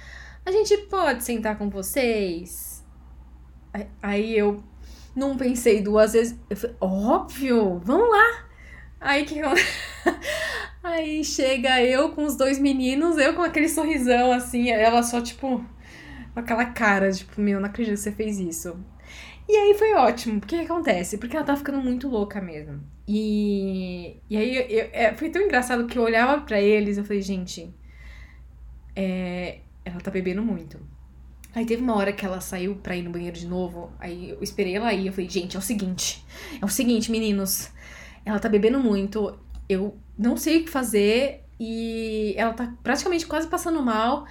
[0.45, 2.76] a gente pode sentar com vocês?
[4.03, 4.63] Aí eu
[5.15, 6.39] não pensei duas vezes.
[6.49, 8.47] Eu falei, óbvio, vamos lá.
[9.01, 9.41] Aí que
[10.83, 15.65] Aí chega eu com os dois meninos, eu com aquele sorrisão assim, ela só tipo
[16.33, 18.79] com aquela cara, tipo, meu, não acredito que você fez isso.
[19.49, 20.39] E aí foi ótimo.
[20.39, 21.19] O que acontece?
[21.19, 22.81] Porque ela tá ficando muito louca mesmo.
[23.09, 27.01] E, e aí eu, eu, é, foi tão engraçado que eu olhava para eles e
[27.01, 27.73] eu falei, gente,
[28.95, 30.79] é, ela tá bebendo muito.
[31.57, 33.91] Aí teve uma hora que ela saiu pra ir no banheiro de novo.
[33.99, 35.07] Aí eu esperei ela ir.
[35.07, 36.23] Eu falei, gente, é o seguinte.
[36.61, 37.71] É o seguinte, meninos.
[38.27, 39.35] Ela tá bebendo muito.
[39.67, 41.47] Eu não sei o que fazer.
[41.59, 44.27] E ela tá praticamente quase passando mal.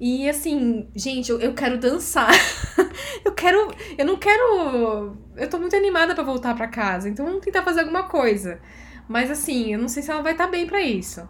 [0.00, 2.34] E assim, gente, eu, eu quero dançar.
[3.24, 3.72] eu quero.
[3.96, 5.16] Eu não quero.
[5.36, 7.08] Eu tô muito animada para voltar para casa.
[7.08, 8.60] Então vamos tentar fazer alguma coisa.
[9.06, 11.20] Mas assim, eu não sei se ela vai estar tá bem para isso.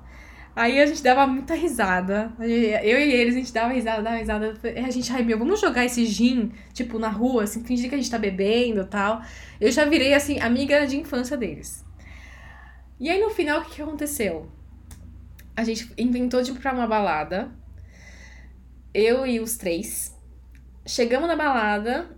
[0.57, 2.33] Aí a gente dava muita risada.
[2.39, 4.55] Eu e eles, a gente dava risada, dava risada.
[4.87, 7.99] A gente, ai meu, vamos jogar esse gin, tipo, na rua, assim, fingir que a
[7.99, 9.23] gente tá bebendo e tal.
[9.61, 11.85] Eu já virei, assim, amiga de infância deles.
[13.01, 14.49] E aí no final, o que, que aconteceu?
[15.57, 17.51] A gente inventou de ir pra uma balada
[18.95, 20.17] eu e os três.
[20.87, 22.09] Chegamos na balada,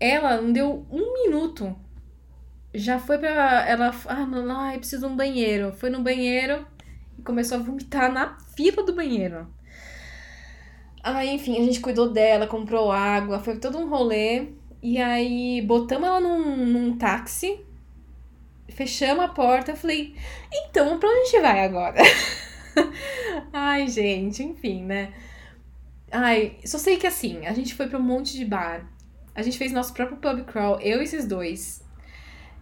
[0.00, 1.76] ela não deu um minuto.
[2.72, 3.68] Já foi pra.
[3.68, 3.94] Ela.
[4.06, 5.72] Ah, não, ai, preciso de um banheiro.
[5.72, 6.66] Foi no banheiro
[7.24, 9.46] começou a vomitar na fila do banheiro.
[11.02, 14.48] Aí, enfim, a gente cuidou dela, comprou água, foi todo um rolê.
[14.82, 17.60] E aí, botamos ela num, num táxi,
[18.68, 19.72] fechamos a porta.
[19.72, 20.14] Eu falei,
[20.52, 22.00] então, pra onde a gente vai agora?
[23.52, 25.12] Ai, gente, enfim, né?
[26.10, 28.88] Ai, só sei que assim, a gente foi pra um monte de bar.
[29.34, 31.84] A gente fez nosso próprio pub crawl, eu e esses dois.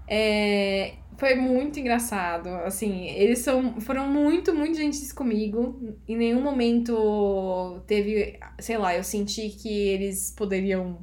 [0.09, 2.49] É, foi muito engraçado.
[2.49, 5.97] Assim, eles são, foram muito, muito gentis comigo.
[6.09, 10.99] Em nenhum momento teve, sei lá, eu senti que eles poderiam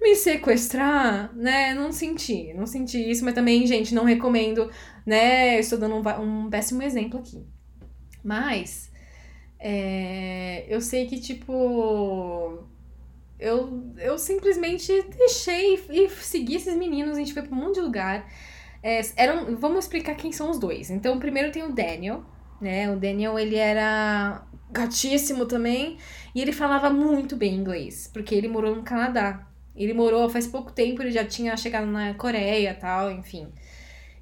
[0.00, 1.74] me sequestrar, né?
[1.74, 4.70] Não senti, não senti isso, mas também, gente, não recomendo,
[5.04, 5.58] né?
[5.58, 7.44] Estou dando um, um péssimo exemplo aqui.
[8.24, 8.90] Mas
[9.58, 12.64] é, eu sei que, tipo.
[13.38, 17.80] Eu, eu simplesmente deixei e segui esses meninos, a gente foi pra um monte de
[17.80, 18.26] lugar.
[18.82, 20.90] É, eram, vamos explicar quem são os dois.
[20.90, 22.24] Então, primeiro tem o Daniel,
[22.60, 22.90] né?
[22.90, 25.98] O Daniel, ele era gatíssimo também.
[26.34, 29.46] E ele falava muito bem inglês, porque ele morou no Canadá.
[29.74, 33.48] Ele morou faz pouco tempo, ele já tinha chegado na Coreia tal, enfim.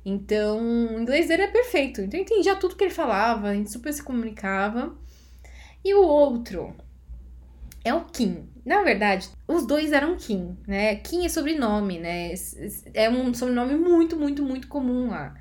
[0.05, 2.01] Então, o inglês dele é perfeito.
[2.01, 4.97] Então, eu entendia tudo que ele falava, a gente super se comunicava.
[5.85, 6.75] E o outro
[7.85, 8.49] é o Kim.
[8.69, 10.97] Na verdade, os dois eram Kim, né?
[10.97, 12.35] Kim é sobrenome, né?
[12.93, 15.35] É um sobrenome muito, muito, muito comum lá.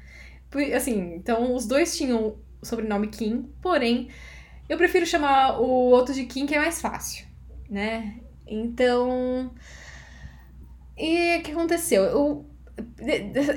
[0.74, 4.08] Assim, então os dois tinham o sobrenome Kim, porém,
[4.70, 7.28] eu prefiro chamar o outro de Kim, que é mais fácil,
[7.70, 8.18] né?
[8.48, 9.52] Então.
[10.98, 12.04] E o que aconteceu?
[12.04, 12.46] Eu,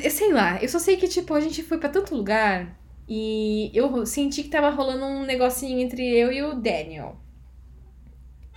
[0.03, 2.77] eu sei lá, eu só sei que, tipo, a gente foi para tanto lugar
[3.09, 7.21] e eu senti que tava rolando um negocinho entre eu e o Daniel.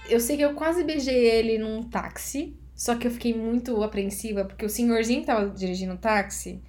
[0.09, 4.45] Eu sei que eu quase beijei ele num táxi, só que eu fiquei muito apreensiva,
[4.45, 6.61] porque o senhorzinho tava dirigindo o táxi.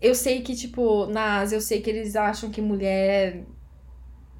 [0.00, 3.44] Eu sei que, tipo, na Ásia, eu sei que eles acham que mulher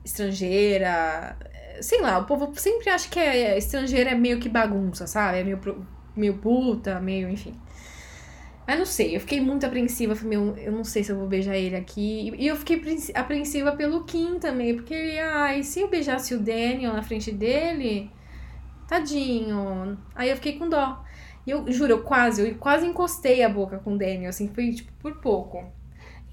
[0.04, 1.36] estrangeira.
[1.82, 5.38] Sei lá, o povo sempre acha que é, estrangeira é meio que bagunça, sabe?
[5.38, 5.60] É meio,
[6.16, 7.54] meio puta, meio, enfim.
[8.70, 10.14] Mas não sei, eu fiquei muito apreensiva.
[10.14, 12.32] Falei, meu, eu não sei se eu vou beijar ele aqui.
[12.38, 12.80] E eu fiquei
[13.16, 18.08] apreensiva pelo Kim também, porque, ai, se eu beijasse o Daniel na frente dele,
[18.86, 19.98] tadinho.
[20.14, 21.02] Aí eu fiquei com dó.
[21.44, 24.70] E eu juro, eu quase, eu quase encostei a boca com o Daniel, assim, foi
[24.70, 25.64] tipo por pouco.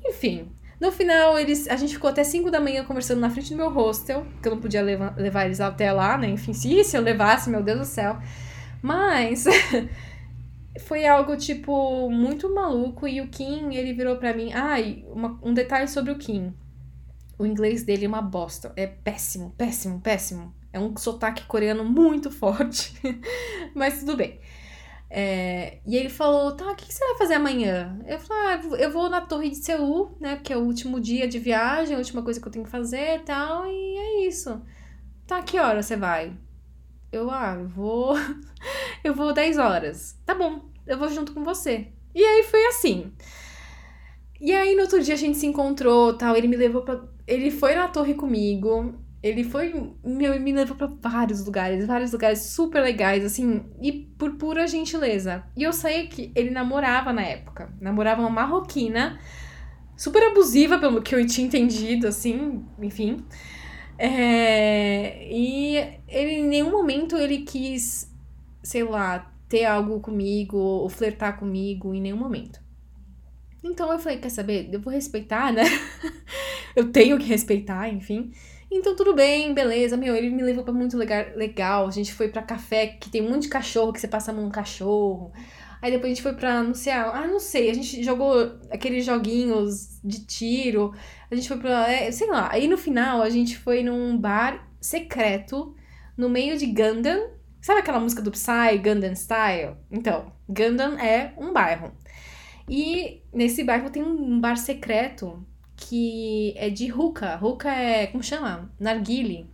[0.05, 3.57] Enfim, no final, eles, a gente ficou até 5 da manhã conversando na frente do
[3.57, 6.29] meu hostel, que eu não podia levar, levar eles até lá, né?
[6.29, 8.19] Enfim, se, se eu levasse, meu Deus do céu.
[8.79, 9.45] Mas
[10.79, 13.07] foi algo, tipo, muito maluco.
[13.07, 14.51] E o Kim, ele virou para mim.
[14.53, 16.53] Ai, ah, um detalhe sobre o Kim.
[17.37, 18.73] O inglês dele é uma bosta.
[18.75, 20.55] É péssimo, péssimo, péssimo.
[20.73, 22.93] É um sotaque coreano muito forte.
[23.75, 24.39] Mas tudo bem.
[25.09, 27.97] É, e ele falou, tá, o que, você vai fazer amanhã?
[28.05, 30.35] Eu falei, ah, eu vou na torre de Seul, né?
[30.35, 33.15] Porque é o último dia de viagem, a última coisa que eu tenho que fazer
[33.15, 34.61] e tal, e é isso.
[35.25, 36.33] Tá, que hora você vai?
[37.11, 38.15] Eu, ah, vou.
[39.03, 40.19] eu vou 10 horas.
[40.25, 41.87] Tá bom, eu vou junto com você.
[42.13, 43.11] E aí foi assim.
[44.39, 47.51] E aí no outro dia a gente se encontrou, tal, ele me levou para ele
[47.51, 48.95] foi na torre comigo.
[49.21, 54.35] Ele foi meu, me levou para vários lugares, vários lugares super legais assim, e por
[54.37, 55.43] pura gentileza.
[55.55, 59.19] E eu sei que ele namorava na época, namorava uma marroquina,
[59.97, 63.25] super abusiva pelo que eu tinha entendido assim, enfim.
[63.97, 68.13] É, e ele em nenhum momento ele quis,
[68.61, 72.61] sei lá, ter algo comigo ou flertar comigo em nenhum momento.
[73.63, 74.69] Então eu falei, quer saber?
[74.71, 75.63] Eu vou respeitar, né?
[76.75, 78.31] eu tenho que respeitar, enfim.
[78.69, 79.97] Então tudo bem, beleza.
[79.97, 81.87] Meu, ele me levou para muito legal.
[81.87, 84.33] A gente foi para café que tem um monte de cachorro que você passa a
[84.33, 85.31] mão no cachorro.
[85.81, 87.15] Aí depois a gente foi pra anunciar.
[87.15, 87.69] Ah, não sei.
[87.69, 90.93] A gente jogou aqueles joguinhos de tiro.
[91.29, 91.91] A gente foi pra.
[91.91, 92.49] É, sei lá.
[92.51, 95.75] Aí no final a gente foi num bar secreto
[96.15, 97.29] no meio de Gundam.
[97.61, 99.75] Sabe aquela música do Psy, Gundam Style?
[99.91, 101.91] Então, Gundam é um bairro.
[102.69, 107.39] E nesse bairro tem um bar secreto que é de hookah.
[107.41, 108.71] Hookah é, como chama?
[108.79, 109.49] Narguile.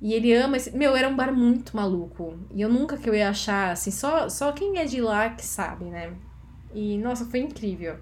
[0.00, 0.74] E ele ama esse...
[0.74, 2.38] Meu, era um bar muito maluco.
[2.54, 5.44] E eu nunca que eu ia achar, assim, só, só quem é de lá que
[5.44, 6.14] sabe, né?
[6.74, 7.96] E, nossa, foi incrível.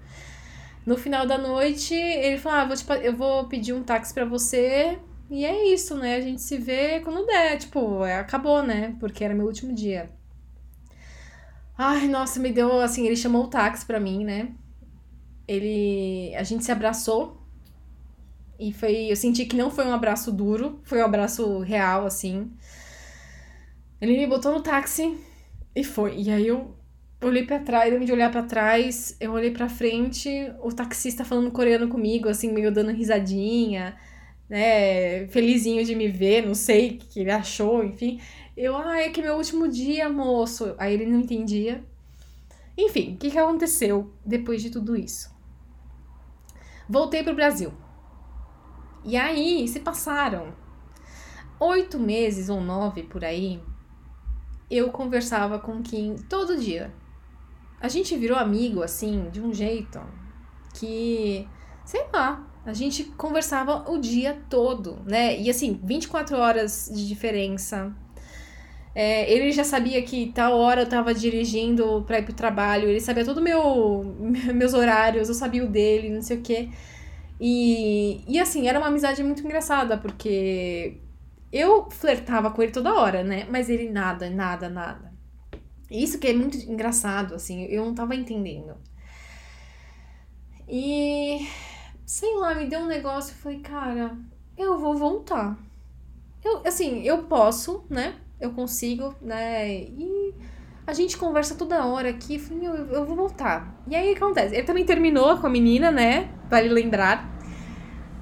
[0.85, 4.25] No final da noite, ele falou, ah, vou te, eu vou pedir um táxi para
[4.25, 4.97] você.
[5.29, 6.15] E é isso, né?
[6.15, 7.57] A gente se vê quando der.
[7.57, 8.95] Tipo, é, acabou, né?
[8.99, 10.09] Porque era meu último dia.
[11.77, 14.51] Ai, nossa, me deu, assim, ele chamou o táxi pra mim, né?
[15.47, 16.33] Ele...
[16.35, 17.38] A gente se abraçou
[18.59, 22.51] e foi, eu senti que não foi um abraço duro, foi um abraço real, assim.
[24.01, 25.17] Ele me botou no táxi
[25.73, 26.17] e foi.
[26.17, 26.75] E aí eu
[27.21, 30.29] olhei para trás, eu de olhar para trás, eu olhei para frente,
[30.61, 33.97] o taxista falando coreano comigo, assim, meio dando risadinha,
[34.49, 38.19] né, felizinho de me ver, não sei o que ele achou, enfim.
[38.57, 40.75] Eu, ah, é que meu último dia, moço.
[40.77, 41.81] Aí ele não entendia.
[42.77, 45.33] Enfim, o que, que aconteceu depois de tudo isso?
[46.89, 47.71] Voltei pro Brasil.
[49.03, 50.53] E aí se passaram
[51.59, 53.61] oito meses ou nove por aí.
[54.69, 56.93] Eu conversava com Kim todo dia.
[57.81, 59.99] A gente virou amigo assim, de um jeito
[60.73, 61.47] que,
[61.85, 65.39] sei lá, a gente conversava o dia todo, né?
[65.39, 67.95] E assim, 24 horas de diferença.
[68.93, 72.99] É, ele já sabia que tal hora eu tava dirigindo pra ir pro trabalho, ele
[72.99, 74.03] sabia todo meu
[74.53, 76.69] meus horários, eu sabia o dele, não sei o quê.
[77.39, 81.01] E, e assim, era uma amizade muito engraçada, porque
[81.51, 83.47] eu flertava com ele toda hora, né?
[83.49, 85.13] Mas ele nada, nada, nada.
[85.89, 88.75] Isso que é muito engraçado, assim, eu não tava entendendo.
[90.67, 91.47] E
[92.05, 94.17] sei lá, me deu um negócio, eu falei, cara,
[94.57, 95.57] eu vou voltar.
[96.43, 98.15] Eu, assim, eu posso, né?
[98.39, 99.75] Eu consigo, né?
[99.75, 100.33] E
[100.85, 102.35] a gente conversa toda hora aqui.
[102.35, 103.81] Eu falei, meu, eu, eu vou voltar.
[103.87, 104.55] E aí o que acontece?
[104.55, 106.33] Ele também terminou com a menina, né?
[106.49, 107.29] Vale lembrar.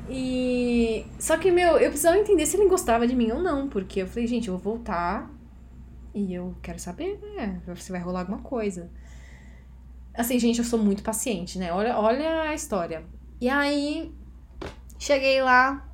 [0.09, 1.05] E.
[1.19, 3.67] Só que, meu, eu precisava entender se ele gostava de mim ou não.
[3.67, 5.31] Porque eu falei, gente, eu vou voltar.
[6.13, 7.61] E eu quero saber, né?
[7.75, 8.89] Se vai rolar alguma coisa.
[10.13, 11.71] Assim, gente, eu sou muito paciente, né?
[11.71, 13.05] Olha, olha a história.
[13.39, 14.11] E aí,
[14.97, 15.87] cheguei lá.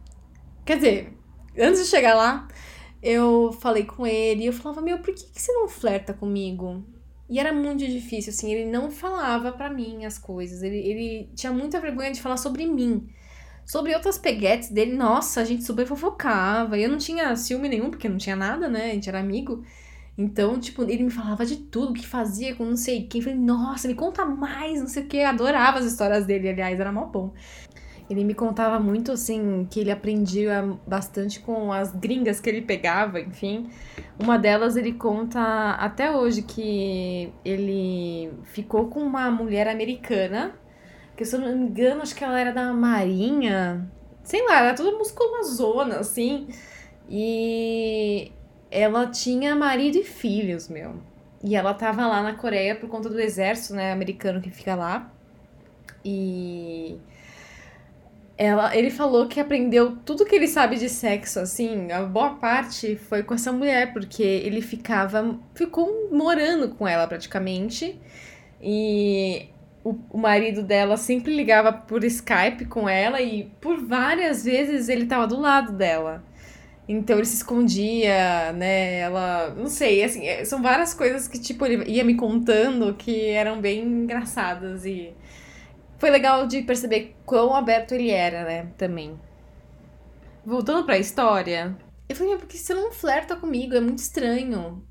[0.63, 1.17] Quer dizer,
[1.59, 2.47] antes de chegar lá,
[3.01, 4.43] eu falei com ele.
[4.43, 6.85] E eu falava, meu, por que, que você não flerta comigo?
[7.33, 10.61] E era muito difícil, assim, ele não falava para mim as coisas.
[10.61, 13.09] Ele, ele tinha muita vergonha de falar sobre mim.
[13.65, 16.77] Sobre outras peguetes dele, nossa, a gente super fofocava.
[16.77, 18.91] Eu não tinha ciúme nenhum, porque não tinha nada, né?
[18.91, 19.63] A gente era amigo.
[20.15, 23.19] Então, tipo, ele me falava de tudo, que fazia com não sei quem.
[23.19, 25.23] Falei, nossa, me conta mais, não sei o que.
[25.23, 27.33] adorava as histórias dele, aliás, era mó bom.
[28.09, 33.19] Ele me contava muito, assim, que ele aprendia bastante com as gringas que ele pegava,
[33.19, 33.69] enfim.
[34.19, 40.53] Uma delas ele conta até hoje que ele ficou com uma mulher americana
[41.15, 43.89] que se eu não me engano, acho que ela era da Marinha.
[44.23, 46.47] Sei lá, era toda musculazona, assim.
[47.09, 48.31] E
[48.71, 50.95] ela tinha marido e filhos, meu.
[51.43, 55.11] E ela tava lá na Coreia por conta do exército, né, americano que fica lá.
[56.03, 56.97] E
[58.37, 62.95] ela, ele falou que aprendeu tudo que ele sabe de sexo, assim, a boa parte
[62.95, 67.99] foi com essa mulher, porque ele ficava, ficou morando com ela praticamente.
[68.61, 69.49] E
[69.83, 75.05] o, o marido dela sempre ligava por Skype com ela e por várias vezes ele
[75.05, 76.23] tava do lado dela.
[76.87, 78.99] Então ele se escondia, né?
[78.99, 79.53] Ela.
[79.55, 83.61] Não sei, assim, é, são várias coisas que, tipo, ele ia me contando que eram
[83.61, 85.13] bem engraçadas e.
[85.97, 88.71] Foi legal de perceber quão aberto ele era, né?
[88.77, 89.19] Também.
[90.45, 91.77] Voltando pra história,
[92.09, 93.75] eu falei, porque você não flerta comigo?
[93.75, 94.85] É muito estranho.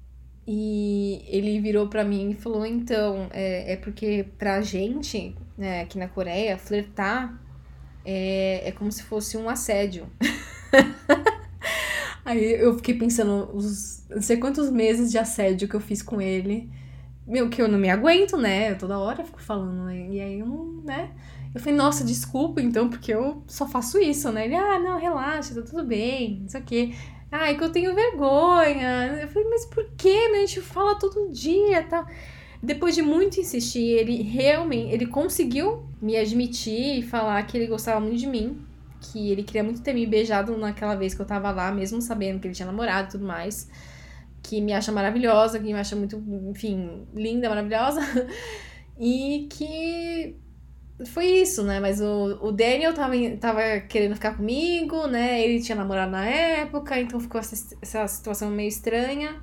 [0.47, 5.99] E ele virou para mim e falou: então, é, é porque pra gente, né, aqui
[5.99, 7.41] na Coreia, flertar
[8.05, 10.09] é, é como se fosse um assédio.
[12.25, 16.21] Aí eu fiquei pensando, os não sei quantos meses de assédio que eu fiz com
[16.21, 16.71] ele.
[17.27, 18.73] Meu, que eu não me aguento, né?
[18.73, 20.09] Eu toda hora fico falando, né?
[20.11, 21.11] E aí eu não, né?
[21.55, 24.47] Eu falei, nossa, desculpa então, porque eu só faço isso, né?
[24.47, 26.95] Ele, ah, não, relaxa, tá tudo bem, não sei o quê.
[27.31, 29.19] Ai, que eu tenho vergonha.
[29.21, 30.09] Eu falei, mas por que?
[30.09, 32.07] A gente fala todo dia tal.
[32.63, 38.01] Depois de muito insistir, ele realmente ele conseguiu me admitir e falar que ele gostava
[38.01, 38.65] muito de mim,
[39.01, 42.39] que ele queria muito ter me beijado naquela vez que eu tava lá, mesmo sabendo
[42.39, 43.69] que ele tinha namorado e tudo mais,
[44.43, 46.17] que me acha maravilhosa, que me acha muito,
[46.51, 48.01] enfim, linda, maravilhosa,
[48.99, 50.37] e que
[51.07, 51.81] foi isso, né?
[51.81, 55.43] Mas o, o Daniel tava, tava querendo ficar comigo, né?
[55.43, 59.41] Ele tinha namorado na época, então ficou essa, essa situação meio estranha.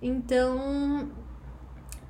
[0.00, 1.10] Então,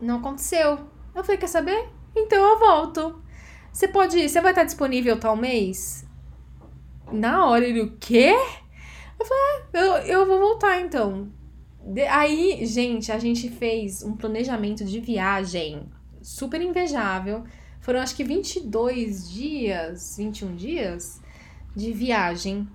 [0.01, 0.79] não aconteceu.
[1.15, 1.89] Eu falei, quer saber?
[2.15, 3.23] Então eu volto.
[3.73, 4.29] Você pode.
[4.29, 6.07] Você vai estar disponível tal mês?
[7.13, 8.35] Na hora ele, o quê?
[9.19, 11.31] Eu falei, é, eu, eu vou voltar então.
[11.87, 15.89] De, aí, gente, a gente fez um planejamento de viagem
[16.21, 17.45] super invejável.
[17.81, 21.21] Foram acho que 22 dias, 21 dias
[21.77, 22.67] de viagem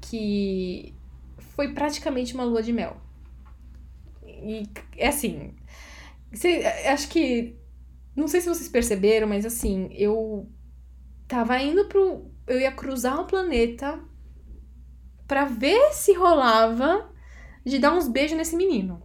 [0.00, 0.94] que
[1.38, 2.96] foi praticamente uma lua de mel.
[4.24, 4.66] E
[4.96, 5.54] é assim,
[6.32, 7.56] você, acho que.
[8.14, 10.48] Não sei se vocês perceberam, mas assim, eu
[11.28, 12.30] tava indo pro.
[12.46, 14.00] Eu ia cruzar o planeta
[15.26, 17.10] para ver se rolava
[17.70, 19.02] de dar uns beijos nesse menino.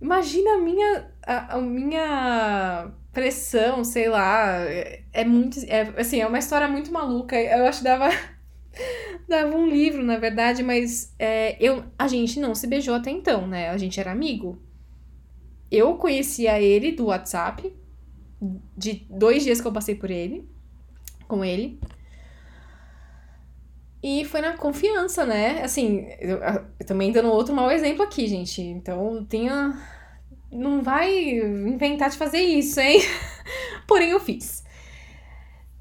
[0.00, 1.12] Imagina a minha.
[1.24, 4.60] A, a minha pressão, sei lá.
[4.64, 5.58] É, é muito.
[5.66, 7.36] É, assim, é uma história muito maluca.
[7.40, 8.08] Eu acho que dava.
[9.28, 13.46] dava um livro, na verdade, mas é, eu, a gente não se beijou até então,
[13.46, 13.70] né?
[13.70, 14.60] A gente era amigo
[15.72, 17.74] eu conhecia ele do WhatsApp,
[18.76, 20.46] de dois dias que eu passei por ele,
[21.26, 21.80] com ele.
[24.02, 25.62] E foi na confiança, né?
[25.62, 26.38] Assim, eu,
[26.78, 28.60] eu também dando outro mau exemplo aqui, gente.
[28.60, 29.78] Então, tenha.
[30.50, 33.00] Não vai inventar de fazer isso, hein?
[33.86, 34.64] Porém, eu fiz.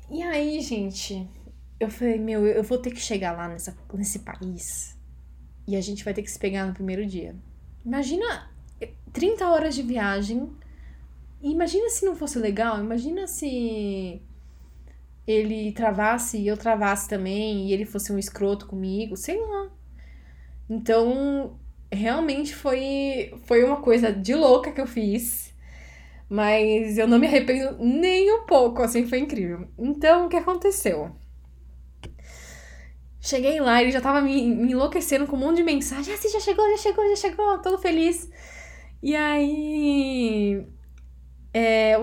[0.10, 1.28] E aí, gente,
[1.80, 4.98] eu falei, meu, eu vou ter que chegar lá nessa, nesse país.
[5.68, 7.36] E a gente vai ter que se pegar no primeiro dia.
[7.84, 8.50] Imagina
[9.12, 10.50] 30 horas de viagem.
[11.42, 14.22] Imagina se não fosse legal, imagina se
[15.28, 19.70] ele travasse e eu travasse também, e ele fosse um escroto comigo, sei lá.
[20.70, 21.60] Então,
[21.92, 25.54] realmente foi, foi uma coisa de louca que eu fiz.
[26.30, 29.68] Mas eu não me arrependo nem um pouco, assim, foi incrível.
[29.78, 31.12] Então, o que aconteceu?
[33.20, 36.14] Cheguei lá, ele já tava me, me enlouquecendo com um monte de mensagem.
[36.14, 38.30] Ah, você já chegou, já chegou, já chegou, todo feliz.
[39.04, 40.66] E aí.
[41.54, 42.00] É,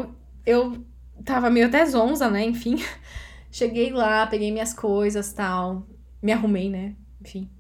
[0.47, 0.85] eu
[1.25, 2.45] tava meio até zonza, né?
[2.45, 2.77] Enfim.
[3.51, 5.87] Cheguei lá, peguei minhas coisas tal.
[6.23, 6.95] Me arrumei, né?
[7.21, 7.51] Enfim.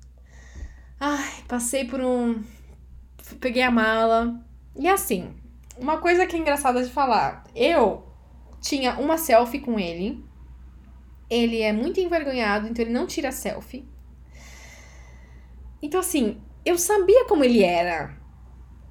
[1.01, 2.42] Ai, passei por um.
[3.40, 4.40] Peguei a mala.
[4.77, 5.35] E assim,
[5.79, 7.44] uma coisa que é engraçada de falar.
[7.55, 8.07] Eu
[8.61, 10.25] tinha uma selfie com ele.
[11.31, 13.87] Ele é muito envergonhado, então ele não tira selfie.
[15.81, 18.16] Então, assim, eu sabia como ele era.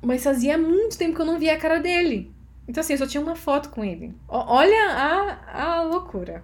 [0.02, 2.34] Mas fazia muito tempo que eu não via a cara dele.
[2.68, 4.14] Então, assim, eu só tinha uma foto com ele.
[4.28, 6.44] Olha a, a loucura.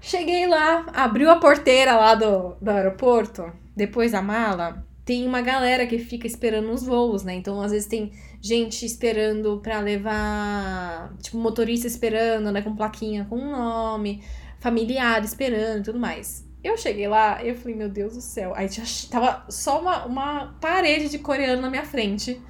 [0.00, 4.84] Cheguei lá, abriu a porteira lá do, do aeroporto, depois da mala.
[5.04, 7.34] Tem uma galera que fica esperando os voos, né?
[7.34, 11.14] Então, às vezes, tem gente esperando pra levar.
[11.20, 12.62] Tipo, motorista esperando, né?
[12.62, 14.22] Com plaquinha com nome,
[14.58, 16.48] familiar esperando e tudo mais.
[16.62, 18.52] Eu cheguei lá eu falei, meu Deus do céu.
[18.54, 22.40] Aí tinha, tava só uma, uma parede de coreano na minha frente.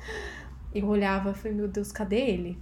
[0.75, 2.59] Eu olhava, falei, meu Deus, cadê ele?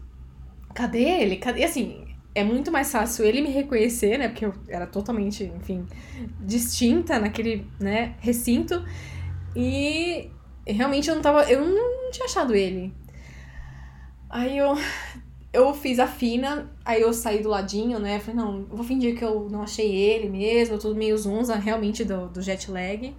[0.74, 1.36] Cadê ele?
[1.36, 1.60] Cadê?
[1.60, 4.28] E assim, é muito mais fácil ele me reconhecer, né?
[4.28, 5.86] Porque eu era totalmente, enfim,
[6.40, 8.84] distinta naquele, né, recinto.
[9.54, 10.30] E
[10.66, 11.44] realmente eu não tava.
[11.50, 12.92] Eu não tinha achado ele.
[14.30, 14.76] Aí eu
[15.52, 18.18] eu fiz a fina, aí eu saí do ladinho, né?
[18.20, 22.04] Falei, não, vou fingir que eu não achei ele mesmo, eu tô meio zunza realmente
[22.04, 23.16] do, do jet lag.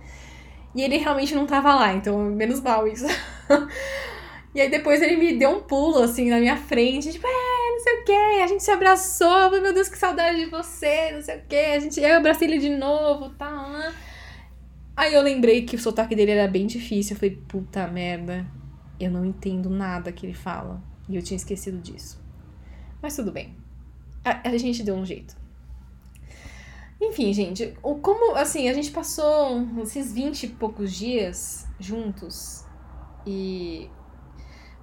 [0.76, 3.06] E ele realmente não tava lá, então menos mal isso.
[4.54, 7.80] e aí depois ele me deu um pulo, assim, na minha frente, tipo, é, não
[7.80, 11.22] sei o que, a gente se abraçou, falei, meu Deus, que saudade de você, não
[11.22, 13.94] sei o que, a gente, eu abracei ele de novo, tá,
[14.96, 18.46] Aí eu lembrei que o sotaque dele era bem difícil, eu falei, puta merda,
[19.00, 20.84] eu não entendo nada que ele fala.
[21.08, 22.22] E eu tinha esquecido disso.
[23.02, 23.56] Mas tudo bem.
[24.26, 25.38] A, a gente deu um jeito.
[27.02, 32.66] Enfim, gente, o, como assim, a gente passou esses 20 e poucos dias juntos
[33.26, 33.90] e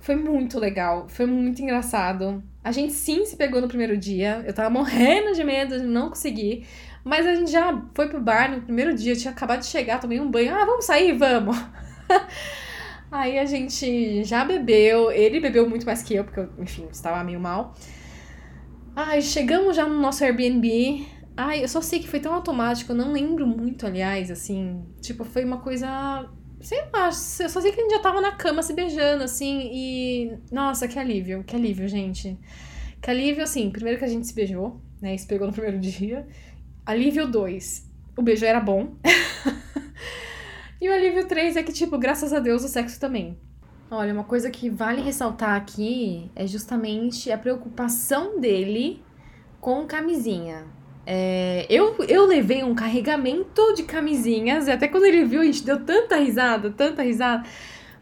[0.06, 2.40] foi muito legal, foi muito engraçado.
[2.62, 6.10] A gente sim se pegou no primeiro dia, eu tava morrendo de medo de não
[6.10, 6.64] conseguir,
[7.02, 9.98] mas a gente já foi pro bar no primeiro dia, eu tinha acabado de chegar,
[9.98, 11.56] tomei um banho, ah, vamos sair, vamos.
[13.10, 17.24] Aí a gente já bebeu, ele bebeu muito mais que eu, porque eu, enfim, estava
[17.24, 17.74] meio mal.
[18.94, 21.04] Ai, chegamos já no nosso Airbnb.
[21.36, 24.84] Ai, eu só sei que foi tão automático, eu não lembro muito, aliás, assim.
[25.00, 26.30] Tipo, foi uma coisa
[26.66, 29.70] sei lá, eu só sei que a gente já tava na cama se beijando, assim,
[29.72, 30.36] e.
[30.50, 32.36] Nossa, que alívio, que alívio, gente.
[33.00, 35.16] Que alívio, assim, primeiro que a gente se beijou, né?
[35.16, 36.26] Se pegou no primeiro dia.
[36.84, 37.88] Alívio 2.
[38.16, 38.96] O beijo era bom.
[40.82, 43.38] e o alívio 3 é que, tipo, graças a Deus, o sexo também.
[43.88, 49.00] Olha, uma coisa que vale ressaltar aqui é justamente a preocupação dele
[49.60, 50.64] com camisinha.
[51.06, 55.64] É, eu, eu levei um carregamento de camisinhas, e até quando ele viu, a gente
[55.64, 57.48] deu tanta risada, tanta risada.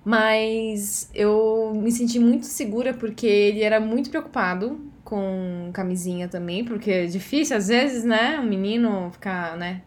[0.04, 6.90] Mas eu me senti muito segura porque ele era muito preocupado com camisinha também, porque
[6.90, 9.82] é difícil às vezes, né, um menino ficar, né,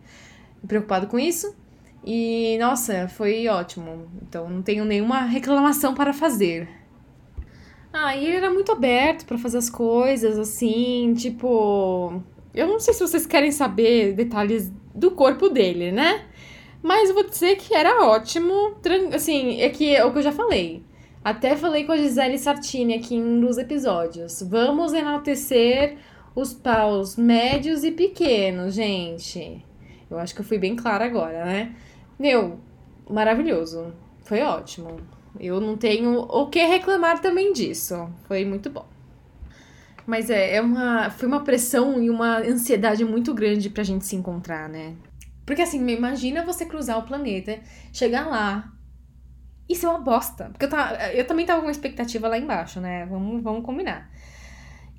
[0.67, 1.55] preocupado com isso.
[2.05, 4.07] E nossa, foi ótimo.
[4.21, 6.69] Então não tenho nenhuma reclamação para fazer.
[7.91, 12.21] Ah, e ele era muito aberto para fazer as coisas, assim, tipo.
[12.57, 16.25] Eu não sei se vocês querem saber detalhes do corpo dele, né?
[16.81, 18.75] Mas vou dizer que era ótimo.
[19.13, 20.83] Assim, é que é o que eu já falei.
[21.23, 24.41] Até falei com a Gisele Sartini aqui em um dos episódios.
[24.41, 25.97] Vamos enaltecer
[26.33, 29.63] os paus médios e pequenos, gente.
[30.09, 31.75] Eu acho que eu fui bem clara agora, né?
[32.17, 32.57] Meu,
[33.07, 33.93] maravilhoso.
[34.23, 34.99] Foi ótimo.
[35.39, 38.09] Eu não tenho o que reclamar também disso.
[38.27, 38.96] Foi muito bom.
[40.07, 44.15] Mas é, é uma, foi uma pressão e uma ansiedade muito grande pra gente se
[44.15, 44.95] encontrar, né?
[45.45, 47.59] Porque assim, imagina você cruzar o planeta,
[47.93, 48.71] chegar lá
[49.69, 50.45] e ser uma bosta.
[50.45, 53.05] Porque eu, tava, eu também tava com uma expectativa lá embaixo, né?
[53.05, 54.09] Vamos, vamos combinar.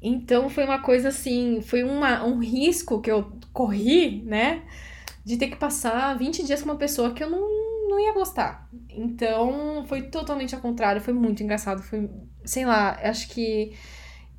[0.00, 4.62] Então foi uma coisa assim, foi uma, um risco que eu corri, né?
[5.28, 7.38] de ter que passar 20 dias com uma pessoa que eu não,
[7.86, 8.66] não ia gostar.
[8.88, 12.09] Então, foi totalmente ao contrário, foi muito engraçado, foi,
[12.46, 13.76] sei lá, acho que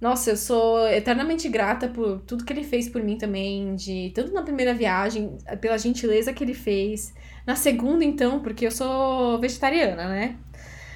[0.01, 4.31] nossa, eu sou eternamente grata por tudo que ele fez por mim também, de tanto
[4.31, 7.13] na primeira viagem, pela gentileza que ele fez,
[7.45, 10.37] na segunda então, porque eu sou vegetariana, né?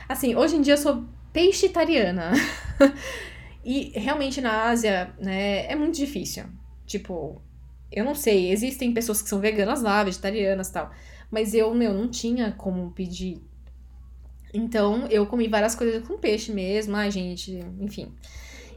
[0.08, 2.32] Assim, hoje em dia eu sou peixetariana.
[3.66, 6.46] e realmente na Ásia, né, é muito difícil.
[6.86, 7.42] Tipo,
[7.92, 10.92] eu não sei, existem pessoas que são veganas lá, vegetarianas e tal.
[11.30, 13.42] Mas eu, meu, não tinha como pedir.
[14.54, 16.96] Então, eu comi várias coisas com peixe mesmo.
[16.96, 18.14] Ai, gente, enfim.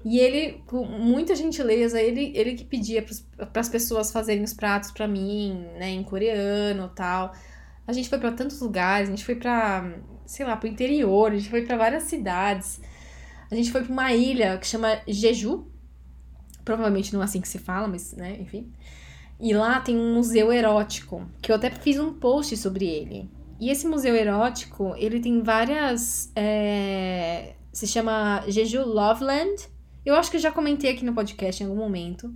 [0.08, 3.04] E ele, com muita gentileza, ele, ele que pedia
[3.52, 7.32] para as pessoas fazerem os pratos para mim, né, em coreano tal.
[7.84, 11.36] A gente foi para tantos lugares, a gente foi para, sei lá, pro interior, a
[11.36, 12.80] gente foi para várias cidades.
[13.50, 15.66] A gente foi para uma ilha que chama Jeju.
[16.64, 18.72] Provavelmente não é assim que se fala, mas, né, enfim.
[19.40, 23.28] E lá tem um museu erótico, que eu até fiz um post sobre ele.
[23.58, 26.30] E esse museu erótico, ele tem várias.
[26.36, 29.74] É, se chama Jeju Loveland.
[30.06, 32.32] Eu acho que eu já comentei aqui no podcast em algum momento.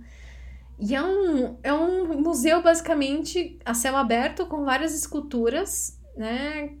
[0.77, 6.75] E é um, é um museu basicamente a céu aberto com várias esculturas, né?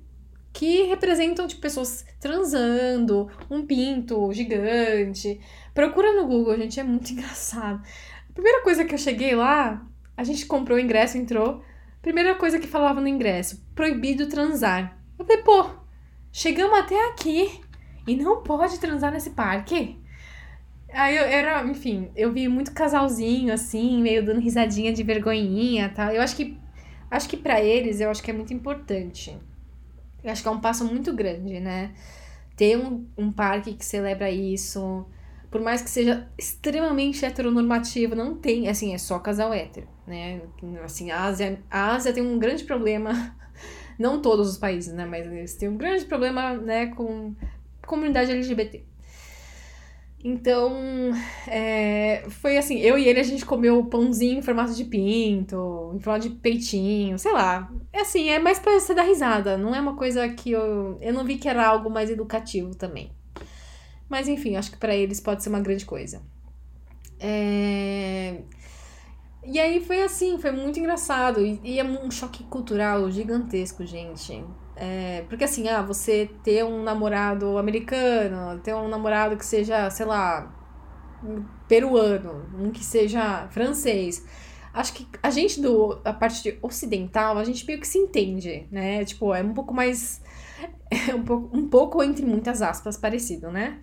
[0.51, 5.39] Que representam tipo, pessoas transando, um pinto gigante.
[5.73, 7.81] Procura no Google, gente, é muito engraçado.
[8.29, 9.87] A primeira coisa que eu cheguei lá,
[10.17, 11.63] a gente comprou o ingresso, entrou.
[12.01, 14.97] Primeira coisa que falava no ingresso: proibido transar.
[15.17, 15.69] Eu falei, pô,
[16.33, 17.61] chegamos até aqui
[18.05, 20.00] e não pode transar nesse parque?
[20.93, 26.13] Aí eu era, enfim, eu vi muito casalzinho assim, meio dando risadinha de vergonhinha, tá?
[26.13, 26.57] Eu acho que
[27.09, 29.37] acho que para eles, eu acho que é muito importante.
[30.23, 31.93] Eu acho que é um passo muito grande, né?
[32.55, 35.05] Ter um, um parque que celebra isso,
[35.49, 40.41] por mais que seja extremamente heteronormativo, não tem, assim, é só casal hétero, né?
[40.83, 43.35] Assim, a Ásia, a Ásia tem um grande problema,
[43.99, 45.05] não todos os países, né?
[45.05, 47.35] Mas eles têm um grande problema, né, com
[47.85, 48.85] comunidade LGBT.
[50.23, 51.11] Então,
[51.47, 55.99] é, foi assim, eu e ele a gente comeu pãozinho em formato de pinto, em
[55.99, 57.71] formato de peitinho, sei lá.
[57.91, 60.97] É assim, é mais pra você dar risada, não é uma coisa que eu...
[61.01, 63.11] Eu não vi que era algo mais educativo também.
[64.07, 66.21] Mas enfim, acho que para eles pode ser uma grande coisa.
[67.19, 68.41] É...
[69.43, 71.43] E aí foi assim, foi muito engraçado.
[71.45, 74.43] E, e é um choque cultural gigantesco, gente.
[74.75, 80.05] É, porque assim, ah, você ter um namorado americano, ter um namorado que seja, sei
[80.05, 80.51] lá,
[81.67, 84.25] peruano, um que seja francês.
[84.73, 89.03] Acho que a gente do a parte ocidental, a gente meio que se entende, né?
[89.03, 90.21] Tipo, é um pouco mais
[90.89, 93.79] é um pouco, um pouco entre muitas aspas parecido, né?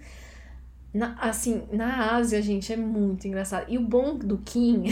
[0.92, 3.66] Na, assim, na Ásia, gente, é muito engraçado.
[3.68, 4.84] E o bom do Kim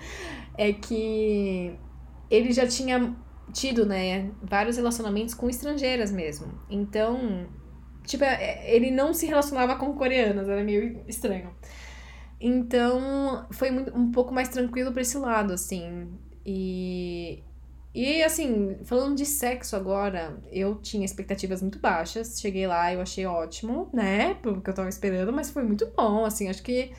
[0.56, 1.74] é que
[2.30, 3.16] ele já tinha
[3.52, 6.52] tido, né, vários relacionamentos com estrangeiras mesmo.
[6.68, 7.46] Então,
[8.04, 11.50] tipo, é, ele não se relacionava com coreanas, era meio estranho.
[12.40, 16.08] Então, foi um pouco mais tranquilo pra esse lado, assim.
[16.46, 17.42] E
[17.94, 22.40] E assim, falando de sexo agora, eu tinha expectativas muito baixas.
[22.40, 24.34] Cheguei lá, eu achei ótimo, né?
[24.42, 26.92] Porque eu tava esperando, mas foi muito bom, assim, acho que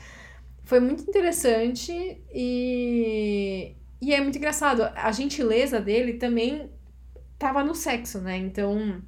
[0.64, 1.92] foi muito interessante
[2.34, 4.82] e e é muito engraçado.
[4.94, 6.70] A gentileza dele também
[7.38, 8.36] tava no sexo, né?
[8.38, 9.02] Então,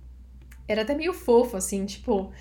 [0.68, 2.32] era até meio fofo, assim, tipo.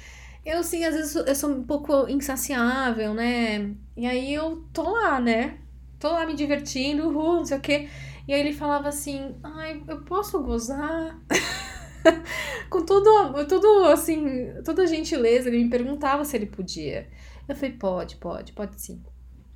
[0.46, 3.74] Eu, assim, às vezes eu sou um pouco insaciável, né?
[3.96, 5.60] E aí eu tô lá, né?
[6.00, 7.90] Tô lá me divertindo, uhul, não sei o quê.
[8.28, 11.20] E aí ele falava assim: ai, eu posso gozar?
[12.70, 14.26] Com tudo, tudo assim,
[14.64, 17.10] toda gentileza, ele me perguntava se ele podia.
[17.48, 19.04] Eu falei: pode, pode, pode sim.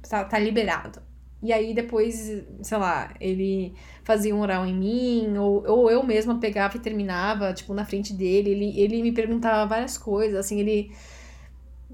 [0.10, 1.02] Tá, tá liberado.
[1.42, 6.40] E aí depois, sei lá, ele fazia um oral em mim, ou, ou eu mesma
[6.40, 8.50] pegava e terminava, tipo, na frente dele.
[8.52, 10.92] Ele, ele me perguntava várias coisas, assim, ele.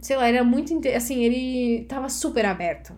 [0.01, 0.73] Sei lá, era muito.
[0.95, 2.93] Assim, ele tava super aberto.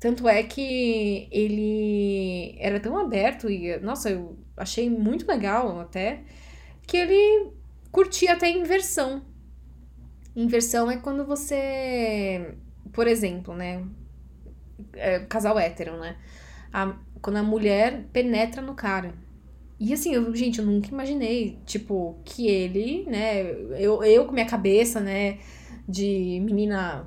[0.00, 6.22] Tanto é que ele era tão aberto e, nossa, eu achei muito legal até,
[6.86, 7.50] que ele
[7.90, 9.22] curtia até inversão.
[10.36, 12.54] Inversão é quando você,
[12.92, 13.84] por exemplo, né?
[14.94, 16.16] é, casal hétero, né?
[16.72, 19.14] A, quando a mulher penetra no cara.
[19.80, 23.42] E assim, eu, gente, eu nunca imaginei, tipo, que ele, né?
[23.78, 25.38] Eu, eu com minha cabeça, né?
[25.88, 27.06] De menina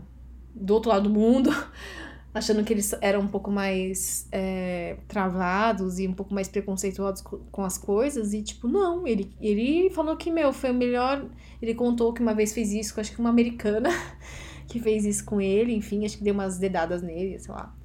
[0.55, 1.49] do outro lado do mundo,
[2.33, 7.63] achando que eles eram um pouco mais é, travados e um pouco mais preconceituosos com
[7.63, 8.33] as coisas.
[8.33, 11.29] E, tipo, não, ele, ele falou que, meu, foi o melhor.
[11.61, 13.89] Ele contou que uma vez fez isso acho que uma americana.
[14.71, 17.75] que fez isso com ele, enfim, acho que deu umas dedadas nele, sei lá.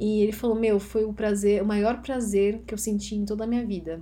[0.00, 3.44] E ele falou: Meu, foi o prazer, o maior prazer que eu senti em toda
[3.44, 4.00] a minha vida.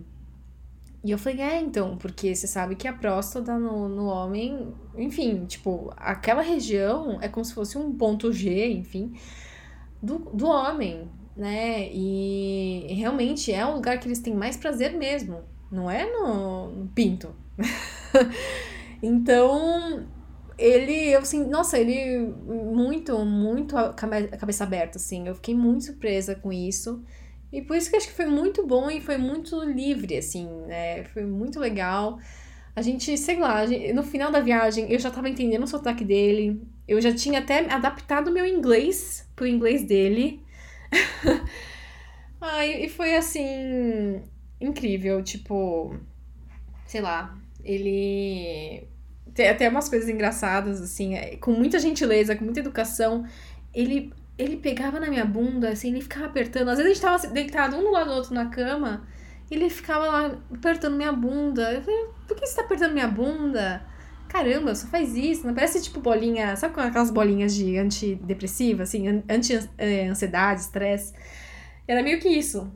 [1.04, 5.44] E eu falei: É, então, porque você sabe que a próstata no, no homem, enfim,
[5.44, 9.12] tipo, aquela região é como se fosse um ponto G, enfim,
[10.02, 11.88] do, do homem, né?
[11.92, 16.88] E realmente é um lugar que eles têm mais prazer mesmo, não é no, no
[16.88, 17.34] pinto.
[19.02, 20.06] então,
[20.58, 25.28] ele, eu assim, nossa, ele muito, muito a cabeça aberta, assim.
[25.28, 27.02] Eu fiquei muito surpresa com isso.
[27.52, 31.04] E por isso que acho que foi muito bom e foi muito livre, assim, né?
[31.04, 32.18] Foi muito legal.
[32.74, 36.04] A gente, sei lá, gente, no final da viagem eu já tava entendendo o sotaque
[36.04, 36.60] dele.
[36.88, 40.42] Eu já tinha até adaptado meu inglês pro inglês dele.
[42.40, 44.22] Ai, e foi assim,
[44.60, 45.96] incrível, tipo,
[46.86, 48.86] sei lá, ele
[49.34, 53.26] tem até umas coisas engraçadas, assim, é, com muita gentileza, com muita educação.
[53.74, 56.68] Ele, ele pegava na minha bunda, assim, ele ficava apertando.
[56.68, 59.06] Às vezes a gente tava deitado um do lado do outro na cama,
[59.50, 61.72] ele ficava lá apertando minha bunda.
[61.72, 63.84] Eu falei, por que você tá apertando minha bunda?
[64.28, 65.46] Caramba, só faz isso.
[65.46, 71.14] Não parece tipo bolinha, sabe aquelas bolinhas de antidepressiva, assim, anti-ansiedade, estresse?
[71.86, 72.70] Era meio que isso.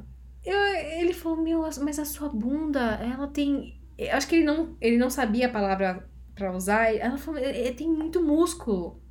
[0.44, 0.57] Eu,
[1.01, 3.78] ele falou, meu, mas a sua bunda, ela tem.
[4.12, 6.94] Acho que ele não, ele não sabia a palavra para usar.
[6.94, 7.40] Ela falou,
[7.76, 9.03] tem muito músculo.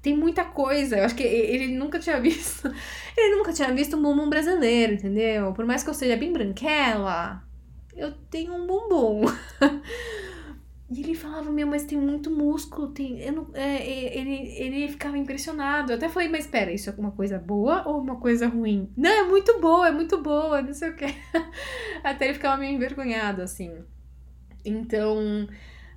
[0.00, 0.98] Tem muita coisa.
[0.98, 2.68] Eu acho que ele nunca tinha visto.
[3.16, 5.52] Ele nunca tinha visto um bumbum brasileiro, entendeu?
[5.52, 7.44] Por mais que eu seja bem branquela,
[7.94, 9.22] eu tenho um bumbum.
[10.92, 13.18] E ele falava, meu, mas tem muito músculo, tem.
[13.20, 15.90] Eu não, é, é, ele, ele ficava impressionado.
[15.90, 18.90] Eu até falei, mas espera, isso é uma coisa boa ou uma coisa ruim?
[18.94, 21.06] Não, é muito boa, é muito boa, não sei o que.
[22.04, 23.72] Até ele ficava meio envergonhado, assim.
[24.62, 25.48] Então,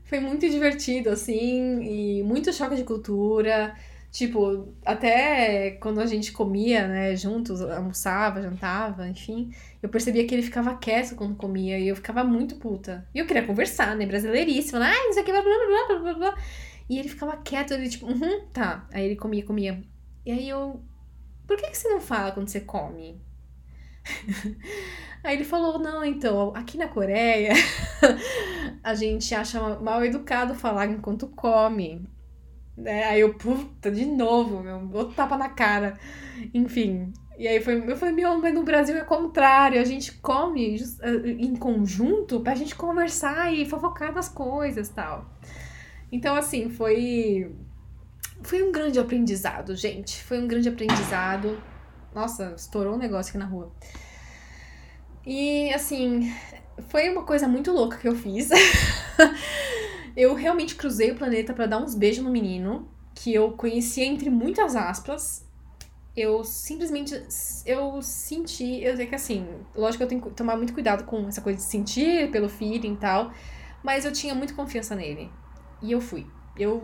[0.06, 3.76] foi muito divertido, assim, e muito choque de cultura.
[4.16, 9.54] Tipo, até quando a gente comia, né, juntos, almoçava, jantava, enfim,
[9.84, 13.06] eu percebia que ele ficava quieto quando comia e eu ficava muito puta.
[13.14, 15.52] E eu queria conversar, né, brasileiríssimo, né, ah, isso aqui, blá, blá,
[15.88, 16.38] blá, blá, blá.
[16.90, 18.88] E ele ficava quieto, ele tipo, uhum, tá.
[18.94, 19.84] Aí ele comia, comia.
[20.26, 20.82] E aí eu,
[21.46, 23.22] por que, que você não fala quando você come?
[25.26, 27.52] Aí ele falou: não, então, aqui na Coreia
[28.84, 32.08] a gente acha mal educado falar enquanto come.
[32.78, 33.06] Né?
[33.06, 35.98] Aí eu, puta, de novo, meu, outro tapa na cara.
[36.54, 37.14] Enfim.
[37.38, 41.30] E aí foi, eu falei, meu, mas no Brasil é contrário, a gente come eh,
[41.38, 45.26] em conjunto pra gente conversar e fofocar das coisas tal.
[46.12, 47.52] Então, assim, foi.
[48.42, 50.24] Foi um grande aprendizado, gente.
[50.24, 51.62] Foi um grande aprendizado.
[52.14, 53.72] Nossa, estourou um negócio aqui na rua.
[55.26, 56.32] E assim,
[56.88, 58.50] foi uma coisa muito louca que eu fiz.
[60.16, 64.30] eu realmente cruzei o planeta para dar uns beijos no menino, que eu conhecia entre
[64.30, 65.46] muitas aspas.
[66.16, 67.14] Eu simplesmente
[67.66, 69.46] eu senti, eu sei que assim,
[69.76, 72.94] lógico que eu tenho que tomar muito cuidado com essa coisa de sentir pelo feeling
[72.94, 73.34] e tal,
[73.84, 75.30] mas eu tinha muita confiança nele.
[75.82, 76.26] E eu fui.
[76.58, 76.82] Eu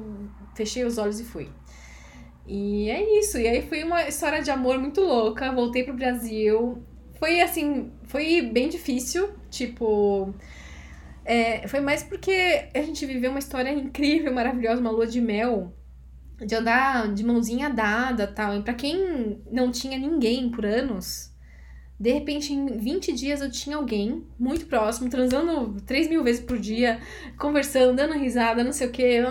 [0.54, 1.50] fechei os olhos e fui.
[2.46, 3.38] E é isso.
[3.38, 5.52] E aí foi uma história de amor muito louca.
[5.54, 6.84] Voltei pro Brasil
[7.22, 10.34] foi assim, foi bem difícil, tipo.
[11.24, 15.74] É, foi mais porque a gente viveu uma história incrível, maravilhosa, uma lua de mel,
[16.46, 18.56] de andar de mãozinha dada tal.
[18.58, 21.32] E pra quem não tinha ninguém por anos,
[22.00, 26.58] de repente em 20 dias eu tinha alguém muito próximo, transando 3 mil vezes por
[26.58, 27.00] dia,
[27.38, 29.22] conversando, dando risada, não sei o que.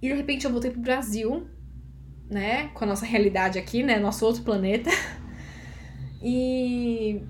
[0.00, 1.48] E de repente eu voltei pro Brasil,
[2.30, 2.68] né?
[2.68, 3.98] Com a nossa realidade aqui, né?
[3.98, 4.90] Nosso outro planeta.
[6.20, 7.22] E.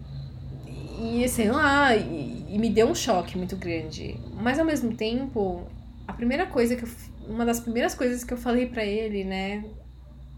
[1.00, 4.18] E sei lá, e, e me deu um choque muito grande.
[4.34, 5.66] Mas ao mesmo tempo,
[6.06, 6.88] a primeira coisa que eu.
[7.28, 9.64] Uma das primeiras coisas que eu falei para ele, né?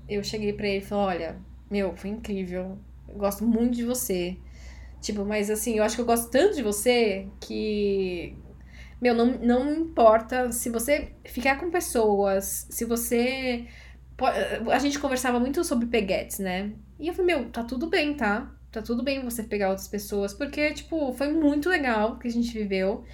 [0.09, 1.37] Eu cheguei para ele e falei: olha,
[1.71, 2.79] meu, foi incrível.
[3.09, 4.37] Eu gosto muito de você.
[5.01, 8.37] Tipo, mas assim, eu acho que eu gosto tanto de você que.
[9.01, 13.67] Meu, não, não importa se você ficar com pessoas, se você.
[14.71, 16.73] A gente conversava muito sobre peguetes, né?
[16.99, 18.55] E eu falei, meu, tá tudo bem, tá?
[18.71, 22.53] Tá tudo bem você pegar outras pessoas, porque, tipo, foi muito legal que a gente
[22.53, 23.05] viveu.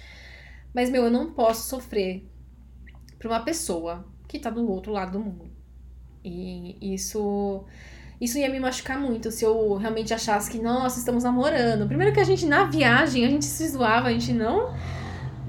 [0.73, 2.27] Mas, meu, eu não posso sofrer
[3.17, 5.49] pra uma pessoa que tá do outro lado do mundo.
[6.23, 7.65] E isso.
[8.19, 11.87] Isso ia me machucar muito se eu realmente achasse que, nossa, estamos namorando.
[11.87, 14.75] Primeiro que a gente, na viagem, a gente se zoava, a gente não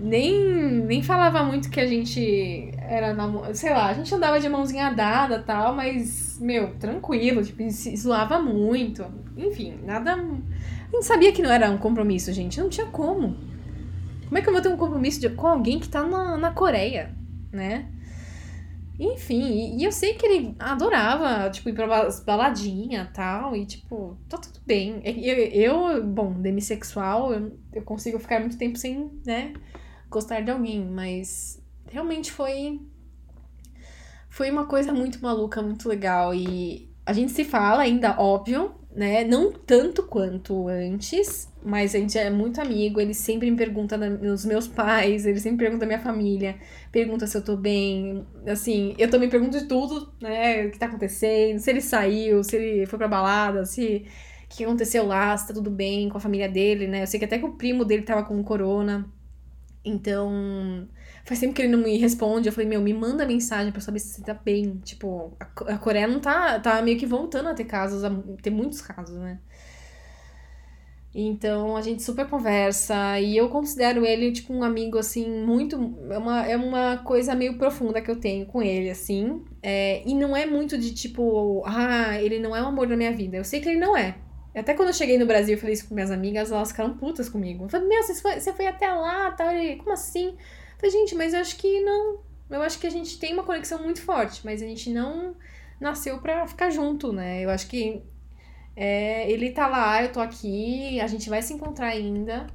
[0.00, 0.40] nem,
[0.84, 3.54] nem falava muito que a gente era namorado.
[3.54, 8.40] Sei lá, a gente andava de mãozinha dada tal, mas, meu, tranquilo, tipo, se zoava
[8.40, 9.04] muito.
[9.36, 10.14] Enfim, nada.
[10.14, 12.60] A gente sabia que não era um compromisso, gente.
[12.60, 13.36] Não tinha como.
[14.24, 16.50] Como é que eu vou ter um compromisso de, com alguém que tá na, na
[16.50, 17.14] Coreia,
[17.52, 17.88] né?
[18.98, 23.64] Enfim, e, e eu sei que ele adorava, tipo, ir pra baladinha e tal, e
[23.64, 25.00] tipo, tá tudo bem.
[25.04, 25.36] Eu,
[25.94, 29.52] eu bom, demissexual, eu, eu consigo ficar muito tempo sem, né,
[30.10, 32.80] gostar de alguém, mas realmente foi
[34.28, 39.24] foi uma coisa muito maluca, muito legal e a gente se fala ainda, óbvio, né?
[39.24, 43.00] Não tanto quanto antes, mas a gente é muito amigo.
[43.00, 46.56] Ele sempre me pergunta dos meus pais, ele sempre pergunta da minha família,
[46.92, 48.26] pergunta se eu tô bem.
[48.46, 50.66] Assim, eu também pergunto de tudo, né?
[50.66, 54.06] O que tá acontecendo, se ele saiu, se ele foi pra balada, se
[54.44, 57.02] o que aconteceu lá, se tá tudo bem com a família dele, né?
[57.02, 59.10] Eu sei que até que o primo dele tava com corona.
[59.88, 60.88] Então,
[61.24, 62.48] faz tempo que ele não me responde.
[62.48, 64.78] Eu falei, meu, me manda mensagem pra saber se você tá bem.
[64.84, 68.10] Tipo, a Coreia não tá, tá meio que voltando a ter casos, a
[68.42, 69.38] ter muitos casos, né?
[71.14, 75.76] Então a gente super conversa e eu considero ele tipo um amigo assim muito
[76.10, 80.14] é uma, é uma coisa meio profunda que eu tenho com ele assim é, e
[80.14, 83.44] não é muito de tipo ah ele não é o amor da minha vida eu
[83.44, 84.16] sei que ele não é
[84.60, 87.28] até quando eu cheguei no Brasil e falei isso com minhas amigas, elas ficaram putas
[87.28, 87.64] comigo.
[87.64, 90.28] Eu falei, meu, você foi, você foi até lá, tal, e como assim?
[90.28, 92.20] Eu falei, gente, mas eu acho que não.
[92.50, 95.36] Eu acho que a gente tem uma conexão muito forte, mas a gente não
[95.80, 97.44] nasceu pra ficar junto, né?
[97.44, 98.02] Eu acho que
[98.74, 102.46] é, ele tá lá, eu tô aqui, a gente vai se encontrar ainda.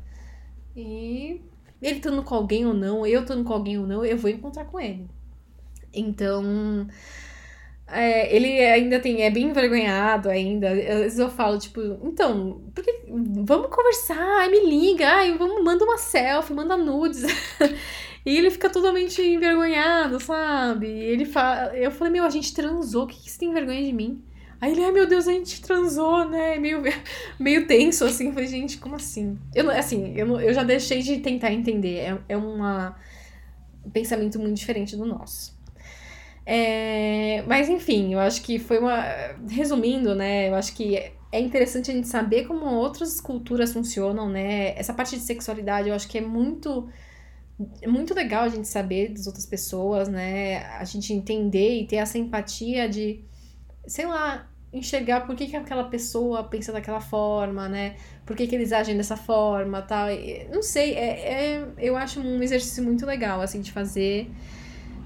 [0.76, 1.42] E
[1.82, 4.66] ele estando com alguém ou não, eu estando com alguém ou não, eu vou encontrar
[4.66, 5.08] com ele.
[5.94, 6.88] Então,
[7.94, 10.70] é, ele ainda tem, é bem envergonhado ainda.
[10.72, 15.86] Às vezes eu falo, tipo, então, porque, vamos conversar, ai, me liga, ai, vamos, manda
[15.86, 17.24] uma selfie, manda nudes.
[18.26, 20.88] e ele fica totalmente envergonhado, sabe?
[20.88, 23.94] Ele fala, eu falei, meu, a gente transou, o que, que você tem vergonha de
[23.94, 24.24] mim?
[24.64, 26.58] Aí ele, ai meu Deus, a gente transou, né?
[26.58, 26.82] Meio,
[27.38, 28.32] meio tenso, assim.
[28.32, 29.38] Falei, gente, como assim?
[29.54, 31.98] Eu, assim, eu, eu já deixei de tentar entender.
[31.98, 32.96] É, é uma,
[33.86, 35.54] um pensamento muito diferente do nosso.
[36.46, 39.02] É, mas enfim, eu acho que foi uma.
[39.50, 40.50] Resumindo, né?
[40.50, 40.98] Eu acho que
[41.32, 44.78] é interessante a gente saber como outras culturas funcionam, né?
[44.78, 46.90] Essa parte de sexualidade eu acho que é muito.
[47.82, 50.66] É muito legal a gente saber das outras pessoas, né?
[50.78, 53.24] A gente entender e ter essa empatia de,
[53.88, 57.96] sei lá, enxergar por que, que aquela pessoa pensa daquela forma, né?
[58.26, 60.08] Por que, que eles agem dessa forma tal.
[60.52, 64.30] Não sei, é, é, eu acho um exercício muito legal, assim, de fazer.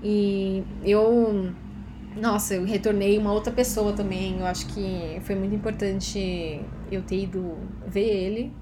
[0.02, 1.54] E eu.
[2.16, 4.40] Nossa, eu retornei uma outra pessoa também.
[4.40, 8.54] Eu acho que foi muito importante eu ter ido ver ele.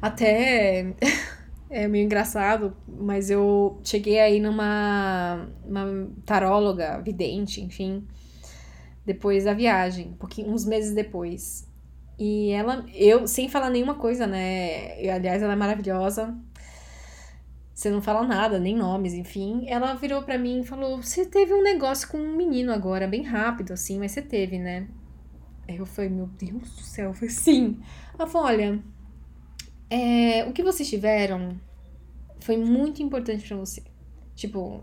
[0.00, 0.94] Até.
[1.70, 8.06] é meio engraçado, mas eu cheguei aí numa uma taróloga, vidente, enfim,
[9.04, 11.66] depois da viagem, pouquinho, uns meses depois.
[12.18, 15.00] E ela, eu, sem falar nenhuma coisa, né?
[15.02, 16.34] Eu, aliás, ela é maravilhosa.
[17.76, 19.66] Você não fala nada, nem nomes, enfim.
[19.68, 23.22] Ela virou para mim e falou: Você teve um negócio com um menino agora, bem
[23.22, 24.88] rápido, assim, mas você teve, né?
[25.68, 27.12] Aí eu falei: Meu Deus do céu.
[27.12, 27.78] Falei: Sim.
[28.18, 28.82] Ela falou: Olha,
[29.90, 31.60] é, o que vocês tiveram
[32.40, 33.82] foi muito importante para você.
[34.34, 34.82] Tipo,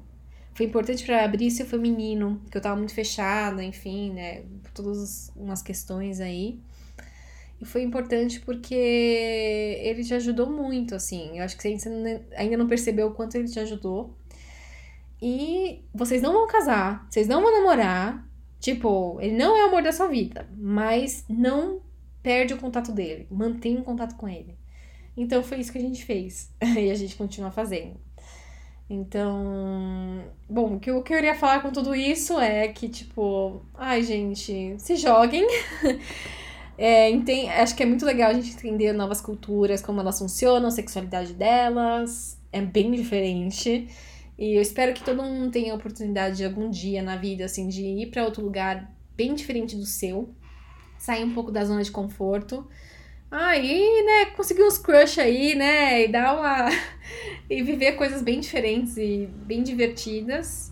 [0.53, 4.43] foi importante para abrir seu feminino, que eu tava muito fechada, enfim, né?
[4.71, 6.61] Todas umas questões aí.
[7.63, 11.37] E foi importante porque ele te ajudou muito, assim.
[11.37, 11.89] Eu acho que você
[12.35, 14.17] ainda não percebeu o quanto ele te ajudou.
[15.21, 18.27] E vocês não vão casar, vocês não vão namorar.
[18.59, 21.81] Tipo, ele não é o amor da sua vida, mas não
[22.21, 24.57] perde o contato dele, mantém o contato com ele.
[25.15, 27.95] Então foi isso que a gente fez e a gente continua fazendo.
[28.89, 34.75] Então, bom, o que eu queria falar com tudo isso é que, tipo, ai, gente,
[34.79, 35.47] se joguem.
[36.77, 40.67] É, entende, acho que é muito legal a gente entender novas culturas, como elas funcionam,
[40.67, 42.37] a sexualidade delas.
[42.51, 43.87] É bem diferente.
[44.37, 47.67] E eu espero que todo mundo tenha a oportunidade de algum dia na vida, assim,
[47.67, 50.33] de ir para outro lugar bem diferente do seu.
[50.97, 52.67] Sair um pouco da zona de conforto
[53.35, 56.69] Aí, né, conseguir uns crush aí, né, e dar uma.
[57.49, 60.71] e viver coisas bem diferentes e bem divertidas.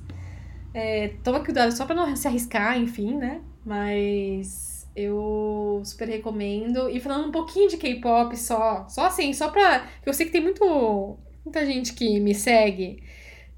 [0.71, 3.41] É, toma cuidado só pra não se arriscar, enfim, né?
[3.65, 6.89] Mas eu super recomendo.
[6.89, 9.87] E falando um pouquinho de K-pop só, só assim, só pra.
[10.05, 13.03] Eu sei que tem muito, muita gente que me segue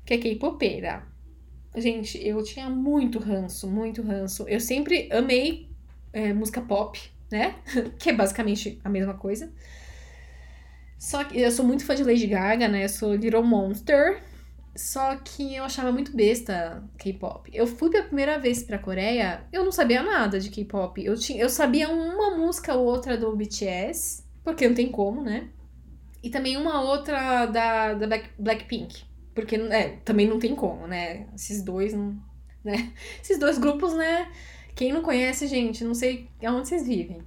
[0.06, 1.04] que é K-popeira.
[1.76, 4.48] Gente, eu tinha muito ranço, muito ranço.
[4.48, 5.70] Eu sempre amei
[6.12, 7.00] é, música pop
[7.34, 7.56] né?
[7.98, 9.52] que é basicamente a mesma coisa.
[11.00, 12.86] Só que eu sou muito fã de Lady Gaga, né?
[12.86, 14.22] Eu sou Little Monster.
[14.76, 17.50] Só que eu achava muito besta K-pop.
[17.54, 21.04] Eu fui pela primeira vez pra Coreia, eu não sabia nada de K-pop.
[21.04, 25.50] Eu, tinha, eu sabia uma música ou outra do BTS, porque não tem como, né?
[26.24, 29.04] E também uma outra da, da Black, Blackpink.
[29.36, 31.28] Porque é, também não tem como, né?
[31.36, 31.94] Esses dois.
[32.64, 32.94] Né?
[33.22, 34.32] Esses dois grupos, né?
[34.76, 37.22] Quem não conhece, gente, não sei aonde vocês vivem.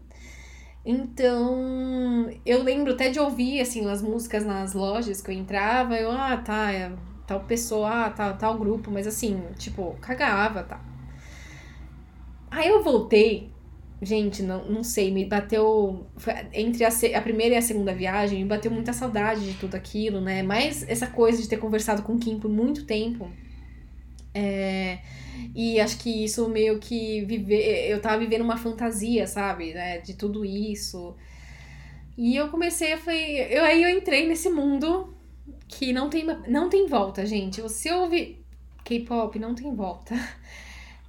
[0.84, 6.10] Então, eu lembro até de ouvir, assim, as músicas nas lojas que eu entrava, eu,
[6.10, 6.92] ah, tá, é
[7.26, 10.80] tal pessoa, ah, tá, tal grupo, mas assim, tipo, cagava, tá.
[12.50, 13.50] Aí eu voltei,
[14.00, 16.06] gente, não, não sei, me bateu,
[16.52, 20.20] entre a, a primeira e a segunda viagem, me bateu muita saudade de tudo aquilo,
[20.20, 23.30] né, mas essa coisa de ter conversado com o Kim por muito tempo,
[24.34, 24.98] é
[25.54, 27.90] e acho que isso meio que viver.
[27.90, 29.72] Eu tava vivendo uma fantasia, sabe?
[29.72, 29.98] Né?
[29.98, 31.14] De tudo isso.
[32.16, 33.40] E eu comecei, eu falei.
[33.50, 35.15] Eu, aí eu entrei nesse mundo
[35.68, 37.60] que não tem, não tem volta, gente.
[37.60, 38.44] Você ouve
[38.84, 40.14] K-pop, não tem volta.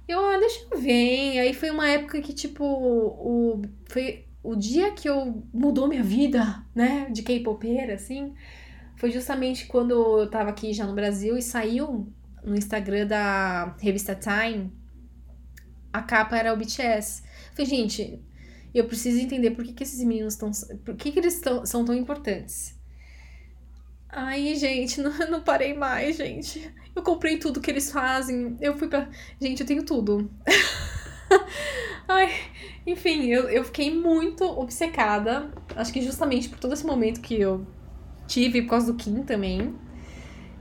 [0.08, 1.38] Eu, ah, deixa eu ver.
[1.38, 6.64] Aí foi uma época que, tipo, o, foi o dia que eu mudou minha vida,
[6.74, 7.10] né?
[7.10, 8.34] De K-popeira, assim.
[8.96, 12.10] Foi justamente quando eu tava aqui já no Brasil e saiu
[12.42, 14.72] no Instagram da revista Time,
[15.92, 17.22] a capa era o BTS.
[17.52, 18.22] falei, gente,
[18.74, 20.50] eu preciso entender por que, que esses meninos estão.
[20.84, 22.77] Por que, que eles tão, são tão importantes.
[24.08, 26.72] Aí, gente, não, não parei mais, gente.
[26.94, 28.56] Eu comprei tudo que eles fazem.
[28.60, 29.08] Eu fui pra.
[29.40, 30.30] Gente, eu tenho tudo.
[32.08, 32.30] Ai,
[32.86, 35.50] enfim, eu, eu fiquei muito obcecada.
[35.76, 37.66] Acho que justamente por todo esse momento que eu
[38.26, 39.74] tive por causa do Kim também.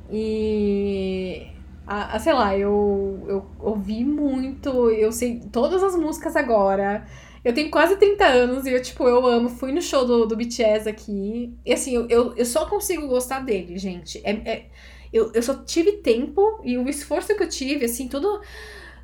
[0.10, 1.48] E
[1.86, 7.06] a, a, sei lá, eu, eu ouvi muito, eu sei todas as músicas agora.
[7.48, 9.48] Eu tenho quase 30 anos e eu, tipo, eu amo.
[9.48, 11.58] Fui no show do, do BTS aqui.
[11.66, 14.20] E assim, eu, eu, eu só consigo gostar dele, gente.
[14.26, 14.66] É, é,
[15.14, 18.42] eu, eu só tive tempo e o esforço que eu tive, assim, tudo.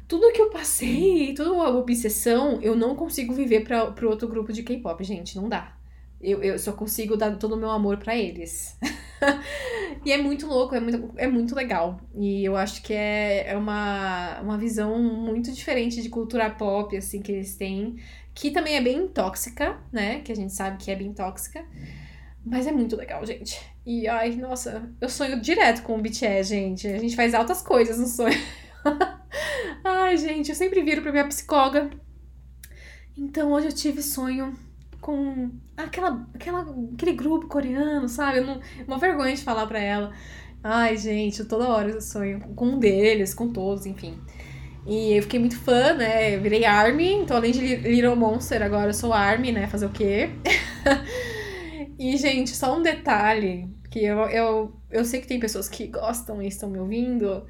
[0.10, 4.52] Tudo que eu passei, toda a obsessão, eu não consigo viver para pro outro grupo
[4.52, 5.38] de K-pop, gente.
[5.38, 5.78] Não dá.
[6.22, 8.78] Eu, eu só consigo dar todo o meu amor para eles.
[10.06, 12.02] e é muito louco, é muito, é muito legal.
[12.14, 17.22] E eu acho que é, é uma, uma visão muito diferente de cultura pop, assim,
[17.22, 17.96] que eles têm.
[18.34, 20.22] Que também é bem tóxica, né?
[20.22, 21.66] Que a gente sabe que é bem tóxica.
[22.46, 23.60] Mas é muito legal, gente.
[23.86, 26.88] E, ai, nossa, eu sonho direto com o BTS, gente.
[26.88, 28.38] A gente faz altas coisas no sonho.
[29.84, 31.90] ai, gente, eu sempre viro pra minha psicóloga.
[33.18, 34.54] Então, hoje eu tive sonho
[35.00, 38.40] com aquela, aquela, aquele grupo coreano, sabe?
[38.42, 40.14] Não, uma vergonha de falar pra ela.
[40.64, 44.20] Ai, gente, toda hora eu sonho com um deles, com todos, enfim.
[44.86, 46.36] E eu fiquei muito fã, né?
[46.36, 49.68] Eu virei Army, então além de Little Monster, agora eu sou Army, né?
[49.68, 50.30] Fazer o quê?
[51.98, 56.42] e, gente, só um detalhe, que eu, eu, eu sei que tem pessoas que gostam
[56.42, 57.46] e estão me ouvindo.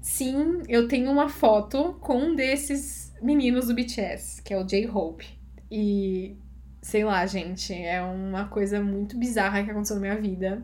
[0.00, 5.26] Sim, eu tenho uma foto com um desses meninos do BTS, que é o J-Hope.
[5.70, 6.36] E
[6.80, 10.62] sei lá, gente, é uma coisa muito bizarra que aconteceu na minha vida.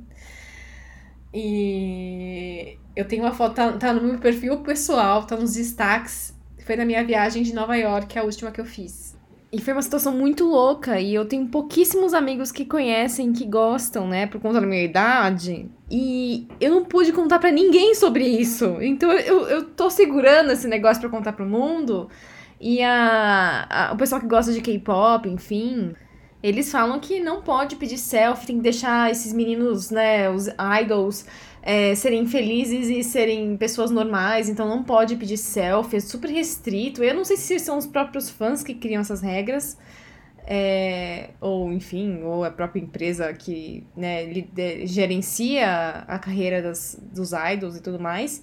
[1.33, 6.37] E eu tenho uma foto, tá, tá no meu perfil pessoal, tá nos destaques.
[6.65, 9.17] Foi na minha viagem de Nova York, a última que eu fiz.
[9.51, 14.07] E foi uma situação muito louca, e eu tenho pouquíssimos amigos que conhecem, que gostam,
[14.07, 15.71] né, por conta da minha idade.
[15.91, 18.77] E eu não pude contar para ninguém sobre isso.
[18.83, 22.11] Então eu, eu tô segurando esse negócio para contar pro mundo.
[22.61, 25.95] E a, a, o pessoal que gosta de K-pop, enfim,
[26.43, 30.47] Eles falam que não pode pedir selfie, tem que deixar esses meninos, né, os
[30.83, 31.27] idols,
[31.63, 37.03] é, serem felizes e serem pessoas normais, então não pode pedir selfie, é super restrito.
[37.03, 39.77] Eu não sei se são os próprios fãs que criam essas regras,
[40.47, 44.27] é, ou enfim, ou a própria empresa que né,
[44.87, 48.43] gerencia a carreira das, dos idols e tudo mais.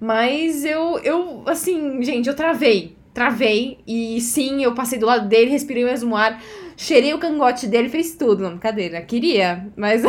[0.00, 2.96] Mas eu, eu, assim, gente, eu travei.
[3.12, 3.78] Travei.
[3.86, 6.40] E sim, eu passei do lado dele, respirei o mesmo ar,
[6.76, 8.42] cheirei o cangote dele, fez tudo.
[8.42, 9.02] Não, brincadeira.
[9.02, 10.02] Queria, mas.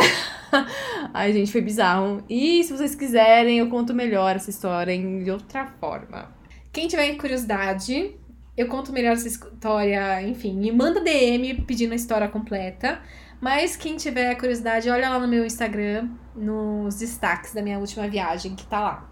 [1.12, 2.22] Ai, gente, foi bizarro.
[2.28, 6.34] E se vocês quiserem, eu conto melhor essa história em, de outra forma.
[6.72, 8.14] Quem tiver curiosidade,
[8.56, 13.00] eu conto melhor essa história, enfim, me manda DM pedindo a história completa.
[13.40, 18.54] Mas quem tiver curiosidade, olha lá no meu Instagram, nos destaques da minha última viagem,
[18.54, 19.10] que tá lá.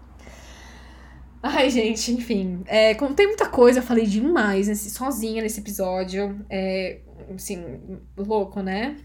[1.47, 2.63] Ai, gente, enfim.
[2.65, 6.43] É, contei muita coisa, falei demais nesse, sozinha nesse episódio.
[6.49, 7.01] É,
[7.33, 7.79] assim,
[8.17, 8.97] louco, né?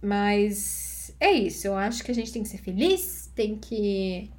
[0.00, 1.66] Mas é isso.
[1.66, 4.30] Eu acho que a gente tem que ser feliz, tem que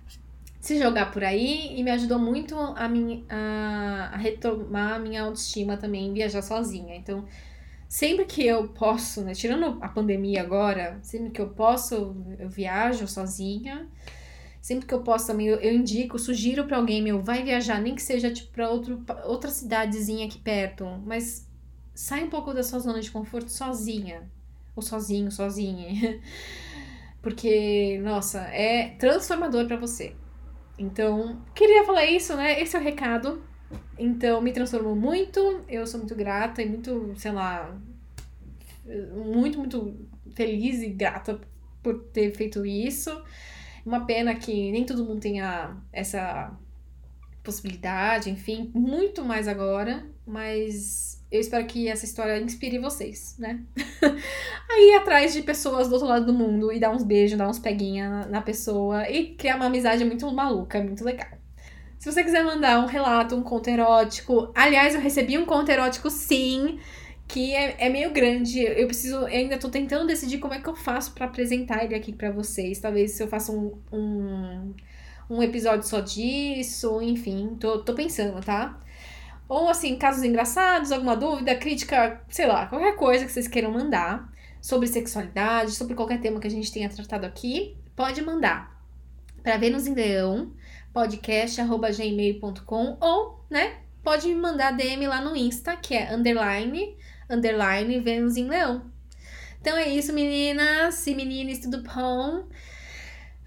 [0.60, 5.24] se jogar por aí e me ajudou muito a, minha, a, a retomar a minha
[5.24, 6.96] autoestima também, viajar sozinha.
[6.96, 7.26] Então,
[7.88, 13.08] sempre que eu posso, né, tirando a pandemia agora, sempre que eu posso, eu viajo
[13.08, 13.88] sozinha.
[14.62, 17.96] Sempre que eu posso também, eu, eu indico, sugiro para alguém meu, vai viajar, nem
[17.96, 21.47] que seja tipo para outra cidadezinha aqui perto, mas
[21.98, 24.30] sai um pouco da sua zona de conforto sozinha,
[24.76, 26.22] ou sozinho, sozinha.
[27.24, 30.16] Porque, nossa, é transformador para você.
[30.78, 32.62] Então, queria falar isso, né?
[32.62, 33.42] Esse é o recado.
[33.98, 35.40] Então, me transformou muito.
[35.68, 37.76] Eu sou muito grata e muito, sei lá,
[39.16, 41.42] muito, muito feliz e grata
[41.82, 43.10] por ter feito isso.
[43.84, 46.56] Uma pena que nem todo mundo tenha essa
[47.44, 53.62] possibilidade, enfim, muito mais agora, mas eu espero que essa história inspire vocês, né?
[54.72, 57.60] Aí atrás de pessoas do outro lado do mundo e dar uns beijos, dar uns
[57.60, 61.28] peguinha na, pessoa e criar uma amizade muito maluca, muito legal.
[62.00, 66.10] Se você quiser mandar um relato, um conto erótico, aliás, eu recebi um conto erótico
[66.10, 66.80] sim,
[67.28, 68.62] que é, é meio grande.
[68.62, 71.96] Eu preciso, eu ainda tô tentando decidir como é que eu faço para apresentar ele
[71.96, 72.80] aqui para vocês.
[72.80, 74.74] Talvez se eu faça um, um,
[75.30, 78.80] um episódio só disso, enfim, tô, tô pensando, tá?
[79.48, 84.32] Ou assim, casos engraçados, alguma dúvida, crítica, sei lá, qualquer coisa que vocês queiram mandar
[84.62, 88.78] sobre sexualidade, sobre qualquer tema que a gente tenha tratado aqui, pode mandar
[89.42, 90.52] para Vênus em Leão,
[90.94, 96.98] podcast@gmail.com ou, né, pode me mandar DM lá no Insta, que é underline,
[97.30, 98.92] underline Vênus em Leão.
[99.62, 102.46] Então é isso, meninas e meninos, tudo bom?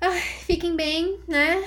[0.01, 1.63] Ai, fiquem bem, né?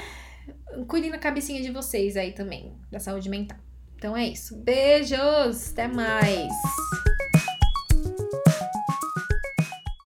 [0.88, 3.63] Cuidem da cabecinha de vocês aí também, da saúde mental.
[4.04, 4.58] Então é isso.
[4.58, 6.52] Beijos, até mais.